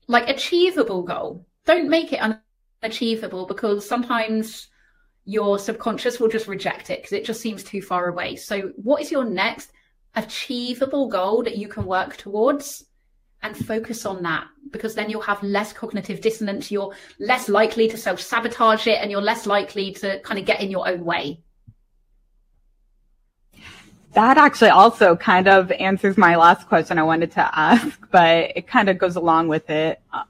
Like 0.06 0.28
achievable 0.28 1.02
goal. 1.02 1.46
Don't 1.66 1.88
make 1.88 2.12
it 2.12 2.38
unachievable 2.82 3.46
because 3.46 3.86
sometimes 3.86 4.68
your 5.24 5.58
subconscious 5.58 6.20
will 6.20 6.28
just 6.28 6.48
reject 6.48 6.90
it 6.90 7.00
because 7.00 7.12
it 7.12 7.24
just 7.24 7.40
seems 7.40 7.62
too 7.64 7.82
far 7.82 8.08
away. 8.08 8.36
So 8.36 8.72
what 8.76 9.02
is 9.02 9.10
your 9.10 9.24
next 9.24 9.72
achievable 10.14 11.08
goal 11.08 11.42
that 11.42 11.56
you 11.56 11.68
can 11.68 11.84
work 11.84 12.16
towards? 12.16 12.84
and 13.44 13.54
focus 13.54 14.06
on 14.06 14.22
that 14.22 14.46
because 14.70 14.94
then 14.94 15.10
you'll 15.10 15.20
have 15.20 15.40
less 15.42 15.72
cognitive 15.72 16.22
dissonance. 16.22 16.70
You're 16.70 16.94
less 17.20 17.48
likely 17.48 17.88
to 17.88 17.96
self 17.98 18.20
sabotage 18.20 18.86
it 18.86 18.98
and 19.00 19.10
you're 19.10 19.20
less 19.20 19.46
likely 19.46 19.92
to 19.92 20.18
kind 20.20 20.40
of 20.40 20.46
get 20.46 20.62
in 20.62 20.70
your 20.70 20.88
own 20.88 21.04
way. 21.04 21.42
That 24.14 24.38
actually 24.38 24.70
also 24.70 25.16
kind 25.16 25.48
of 25.48 25.72
answers 25.72 26.16
my 26.16 26.36
last 26.36 26.68
question 26.68 27.00
I 27.00 27.02
wanted 27.02 27.32
to 27.32 27.58
ask, 27.58 27.98
but 28.12 28.52
it 28.54 28.68
kind 28.68 28.88
of 28.88 28.96
goes 28.96 29.16
along 29.16 29.48
with 29.48 29.68
it. 29.70 30.00
Uh, 30.12 30.22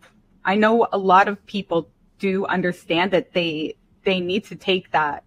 I 0.44 0.54
know 0.54 0.88
a 0.90 0.98
lot 0.98 1.28
of 1.28 1.44
people 1.46 1.90
do 2.18 2.46
understand 2.46 3.10
that 3.12 3.32
they 3.32 3.76
they 4.04 4.20
need 4.20 4.44
to 4.46 4.56
take 4.56 4.90
that 4.92 5.24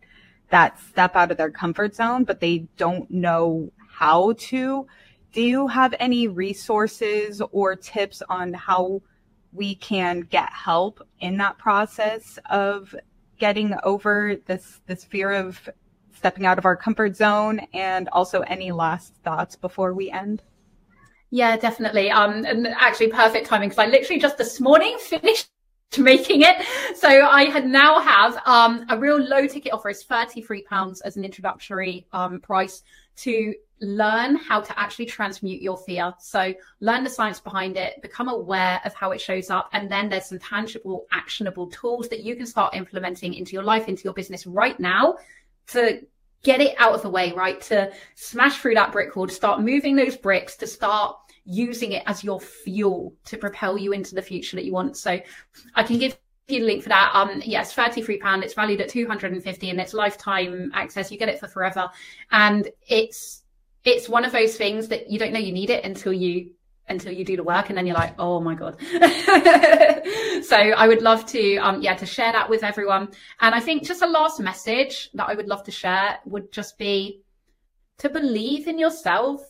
that 0.50 0.80
step 0.80 1.16
out 1.16 1.30
of 1.30 1.38
their 1.38 1.52
comfort 1.52 1.96
zone, 1.96 2.24
but 2.24 2.40
they 2.40 2.68
don't 2.78 3.10
know 3.12 3.72
how 3.88 4.34
to. 4.34 4.88
Do 5.34 5.42
you 5.42 5.68
have 5.68 5.94
any 6.00 6.28
resources 6.28 7.42
or 7.52 7.76
tips 7.76 8.24
on 8.28 8.54
how 8.54 9.02
we 9.54 9.76
can 9.76 10.22
get 10.22 10.52
help 10.52 11.06
in 11.20 11.38
that 11.38 11.60
process 11.60 12.40
of 12.50 12.96
getting 13.38 13.76
over 13.84 14.36
this 14.48 14.82
this 14.88 15.04
fear 15.04 15.32
of 15.32 15.70
stepping 16.18 16.46
out 16.46 16.58
of 16.58 16.66
our 16.66 16.76
comfort 16.76 17.16
zone 17.16 17.62
and 17.74 18.10
also 18.10 18.42
any 18.42 18.72
last 18.72 19.14
thoughts 19.24 19.56
before 19.56 19.94
we 19.94 20.12
end? 20.12 20.42
Yeah, 21.30 21.58
definitely. 21.58 22.10
Um, 22.10 22.46
and 22.46 22.68
actually 22.68 23.10
perfect 23.10 23.48
timing 23.48 23.70
because 23.70 23.84
I 23.84 23.88
literally 23.88 24.20
just 24.20 24.38
this 24.38 24.60
morning 24.60 24.98
finished 25.02 25.50
making 25.98 26.42
it. 26.42 26.56
So 26.96 27.08
I 27.08 27.46
had 27.46 27.66
now 27.66 28.00
have 28.00 28.38
um, 28.46 28.86
a 28.90 28.98
real 28.98 29.18
low 29.18 29.48
ticket 29.48 29.74
offer 29.74 29.90
is 29.90 30.04
£33 30.04 31.02
as 31.06 31.18
an 31.18 31.24
introductory 31.24 32.08
um, 32.12 32.40
price 32.42 32.84
to 33.18 33.54
learn 33.80 34.36
how 34.36 34.60
to 34.60 34.80
actually 34.80 35.06
transmute 35.06 35.62
your 35.62 35.78
fear. 35.78 36.14
So 36.20 36.54
learn 36.80 37.04
the 37.04 37.10
science 37.10 37.40
behind 37.40 37.78
it, 37.78 38.02
become 38.02 38.28
aware 38.28 38.82
of 38.86 38.94
how 38.96 39.12
it 39.12 39.22
shows 39.22 39.50
up. 39.50 39.70
And 39.74 39.90
then 39.90 40.10
there's 40.10 40.26
some 40.26 40.40
tangible, 40.40 41.06
actionable 41.12 41.68
tools 41.68 42.10
that 42.10 42.24
you 42.24 42.36
can 42.36 42.46
start 42.46 42.76
implementing 42.76 43.36
into 43.36 43.54
your 43.54 43.64
life, 43.64 43.88
into 43.88 44.04
your 44.04 44.14
business 44.14 44.48
right 44.48 44.80
now 44.80 45.18
to 45.68 46.02
get 46.44 46.62
it 46.62 46.76
out 46.78 46.94
of 46.94 47.02
the 47.02 47.10
way, 47.10 47.34
right? 47.34 47.60
To 47.62 47.92
smash 48.16 48.58
through 48.58 48.76
that 48.76 48.92
brick 48.92 49.16
wall, 49.16 49.28
to 49.28 49.34
start 49.34 49.62
moving 49.62 49.96
those 49.96 50.16
bricks, 50.16 50.56
to 50.58 50.68
start 50.68 51.18
using 51.44 51.94
it 51.94 52.04
as 52.06 52.24
your 52.24 52.40
fuel 52.40 53.14
to 53.26 53.38
propel 53.38 53.78
you 53.78 53.94
into 53.94 54.16
the 54.16 54.22
future 54.22 54.56
that 54.56 54.66
you 54.66 54.74
want. 54.74 54.98
So 54.98 55.20
I 55.76 55.84
can 55.84 55.98
give 55.98 56.18
you 56.48 56.60
the 56.60 56.66
link 56.66 56.84
for 56.84 56.90
that. 56.90 57.12
Um, 57.14 57.42
yes, 57.46 57.74
thirty-three 57.74 58.20
pound. 58.20 58.44
It's 58.44 58.54
valued 58.54 58.82
at 58.82 58.90
two 58.90 59.08
hundred 59.08 59.34
and 59.34 59.44
fifty, 59.44 59.70
and 59.70 59.80
it's 59.80 59.94
lifetime 59.94 60.72
access. 60.74 61.12
You 61.12 61.18
get 61.18 61.30
it 61.30 61.40
for 61.40 61.48
forever, 61.48 61.90
and 62.32 62.70
it's 62.88 63.44
it's 63.84 64.08
one 64.10 64.26
of 64.26 64.32
those 64.32 64.56
things 64.56 64.88
that 64.90 65.10
you 65.10 65.20
don't 65.20 65.34
know 65.34 65.40
you 65.40 65.54
need 65.54 65.70
it 65.70 65.86
until 65.86 66.14
you 66.14 66.52
until 66.90 67.12
you 67.12 67.26
do 67.26 67.36
the 67.36 67.44
work 67.44 67.70
and 67.70 67.78
then 67.78 67.86
you're 67.86 67.96
like 67.96 68.14
oh 68.18 68.40
my 68.40 68.56
god 68.56 68.78
so 70.44 70.56
i 70.56 70.88
would 70.88 71.02
love 71.02 71.26
to 71.26 71.58
um 71.58 71.82
yeah 71.82 71.96
to 71.96 72.06
share 72.06 72.32
that 72.32 72.50
with 72.50 72.64
everyone 72.64 73.10
and 73.42 73.54
i 73.54 73.60
think 73.60 73.84
just 73.84 74.02
a 74.02 74.08
last 74.08 74.40
message 74.40 75.10
that 75.14 75.28
i 75.28 75.34
would 75.34 75.48
love 75.48 75.64
to 75.64 75.72
share 75.72 76.20
would 76.26 76.52
just 76.52 76.78
be 76.78 77.22
to 77.98 78.10
believe 78.10 78.68
in 78.68 78.80
yourself 78.80 79.42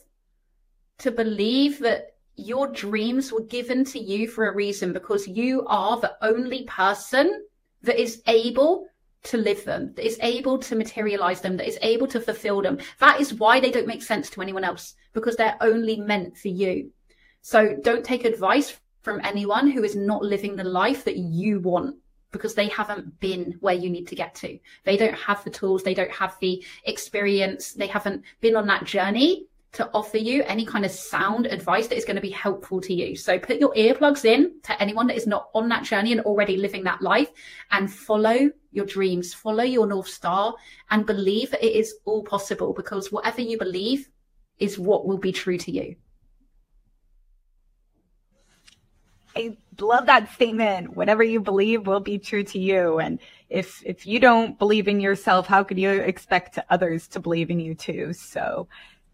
to 0.97 1.11
believe 1.11 1.79
that 1.79 2.15
your 2.37 2.67
dreams 2.67 3.31
were 3.31 3.41
given 3.41 3.83
to 3.83 3.99
you 3.99 4.27
for 4.27 4.47
a 4.47 4.55
reason 4.55 4.93
because 4.93 5.27
you 5.27 5.65
are 5.67 5.99
the 5.99 6.15
only 6.21 6.63
person 6.65 7.43
that 7.81 7.99
is 7.99 8.21
able 8.27 8.87
to 9.23 9.37
live 9.37 9.63
them, 9.65 9.93
that 9.95 10.05
is 10.05 10.17
able 10.21 10.57
to 10.59 10.75
materialize 10.75 11.41
them, 11.41 11.57
that 11.57 11.67
is 11.67 11.79
able 11.81 12.07
to 12.07 12.21
fulfill 12.21 12.61
them. 12.61 12.77
That 12.99 13.19
is 13.19 13.33
why 13.33 13.59
they 13.59 13.71
don't 13.71 13.87
make 13.87 14.03
sense 14.03 14.29
to 14.31 14.41
anyone 14.41 14.63
else 14.63 14.95
because 15.13 15.35
they're 15.35 15.57
only 15.61 15.97
meant 15.97 16.37
for 16.37 16.47
you. 16.47 16.91
So 17.47 17.77
don't 17.81 18.03
take 18.03 18.25
advice 18.25 18.77
from 19.03 19.21
anyone 19.23 19.71
who 19.71 19.85
is 19.85 19.95
not 19.95 20.21
living 20.21 20.57
the 20.57 20.65
life 20.65 21.05
that 21.05 21.15
you 21.15 21.61
want 21.61 21.95
because 22.33 22.55
they 22.55 22.67
haven't 22.67 23.21
been 23.21 23.55
where 23.61 23.73
you 23.73 23.89
need 23.89 24.05
to 24.09 24.15
get 24.15 24.35
to. 24.35 24.59
They 24.83 24.97
don't 24.97 25.13
have 25.13 25.41
the 25.45 25.49
tools, 25.49 25.81
they 25.81 25.93
don't 25.93 26.11
have 26.11 26.35
the 26.41 26.61
experience, 26.83 27.71
they 27.71 27.87
haven't 27.87 28.25
been 28.41 28.57
on 28.57 28.67
that 28.67 28.83
journey 28.83 29.45
to 29.71 29.89
offer 29.93 30.17
you 30.17 30.43
any 30.43 30.65
kind 30.65 30.83
of 30.83 30.91
sound 30.91 31.45
advice 31.45 31.87
that 31.87 31.95
is 31.95 32.03
going 32.03 32.17
to 32.17 32.21
be 32.21 32.31
helpful 32.31 32.81
to 32.81 32.93
you. 32.93 33.15
So 33.15 33.39
put 33.39 33.59
your 33.59 33.73
earplugs 33.75 34.25
in 34.25 34.59
to 34.63 34.81
anyone 34.81 35.07
that 35.07 35.15
is 35.15 35.25
not 35.25 35.47
on 35.53 35.69
that 35.69 35.85
journey 35.85 36.11
and 36.11 36.19
already 36.23 36.57
living 36.57 36.83
that 36.83 37.01
life 37.01 37.29
and 37.71 37.89
follow 37.89 38.51
your 38.73 38.85
dreams, 38.85 39.33
follow 39.33 39.63
your 39.63 39.87
North 39.87 40.09
Star 40.09 40.53
and 40.89 41.05
believe 41.05 41.51
that 41.51 41.65
it 41.65 41.79
is 41.79 41.95
all 42.03 42.23
possible 42.23 42.73
because 42.73 43.09
whatever 43.09 43.39
you 43.39 43.57
believe 43.57 44.09
is 44.59 44.77
what 44.77 45.07
will 45.07 45.17
be 45.17 45.31
true 45.31 45.57
to 45.59 45.71
you. 45.71 45.95
I 49.37 49.57
love 49.79 50.05
that 50.07 50.33
statement. 50.33 50.95
Whatever 50.95 51.23
you 51.23 51.39
believe 51.39 51.87
will 51.87 51.99
be 51.99 52.17
true 52.17 52.43
to 52.43 52.59
you. 52.59 52.99
And 52.99 53.19
if 53.49 53.83
if 53.85 54.05
you 54.05 54.19
don't 54.19 54.57
believe 54.59 54.87
in 54.87 54.99
yourself, 54.99 55.47
how 55.47 55.63
could 55.63 55.79
you 55.79 55.89
expect 55.91 56.59
others 56.69 57.07
to 57.09 57.19
believe 57.19 57.49
in 57.49 57.59
you 57.59 57.75
too? 57.75 58.13
So 58.13 58.67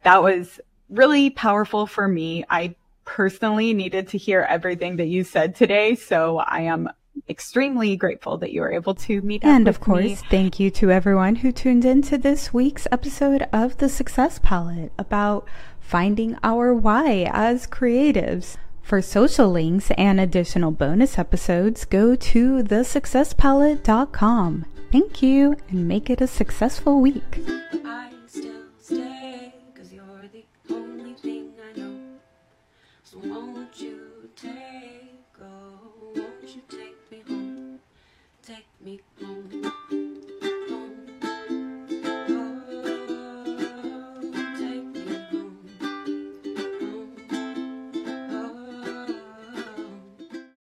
that 0.03 0.23
was 0.23 0.59
really 0.89 1.29
powerful 1.29 1.87
for 1.87 2.07
me. 2.07 2.45
I 2.49 2.75
personally 3.05 3.73
needed 3.73 4.07
to 4.09 4.17
hear 4.17 4.41
everything 4.41 4.97
that 4.97 5.07
you 5.07 5.23
said 5.23 5.55
today. 5.55 5.95
So 5.95 6.37
I 6.37 6.61
am 6.61 6.89
extremely 7.29 7.95
grateful 7.95 8.37
that 8.39 8.51
you 8.51 8.61
were 8.61 8.73
able 8.73 8.95
to 8.95 9.21
meet 9.21 9.43
and 9.43 9.67
of 9.67 9.79
course 9.79 10.03
me. 10.03 10.15
thank 10.29 10.59
you 10.59 10.71
to 10.71 10.89
everyone 10.89 11.35
who 11.35 11.51
tuned 11.51 11.85
in 11.85 12.01
to 12.01 12.17
this 12.17 12.51
week's 12.51 12.87
episode 12.91 13.47
of 13.53 13.77
the 13.77 13.87
success 13.87 14.39
palette 14.41 14.91
about 14.97 15.47
finding 15.79 16.35
our 16.43 16.73
why 16.73 17.29
as 17.31 17.67
creatives 17.67 18.57
for 18.83 19.01
social 19.01 19.49
links 19.49 19.89
and 19.97 20.19
additional 20.19 20.69
bonus 20.69 21.17
episodes, 21.17 21.85
go 21.85 22.15
to 22.15 22.61
thesuccesspalette.com. 22.61 24.65
Thank 24.91 25.23
you 25.23 25.55
and 25.69 25.87
make 25.87 26.11
it 26.11 26.21
a 26.21 26.27
successful 26.27 27.01
week. 27.01 27.39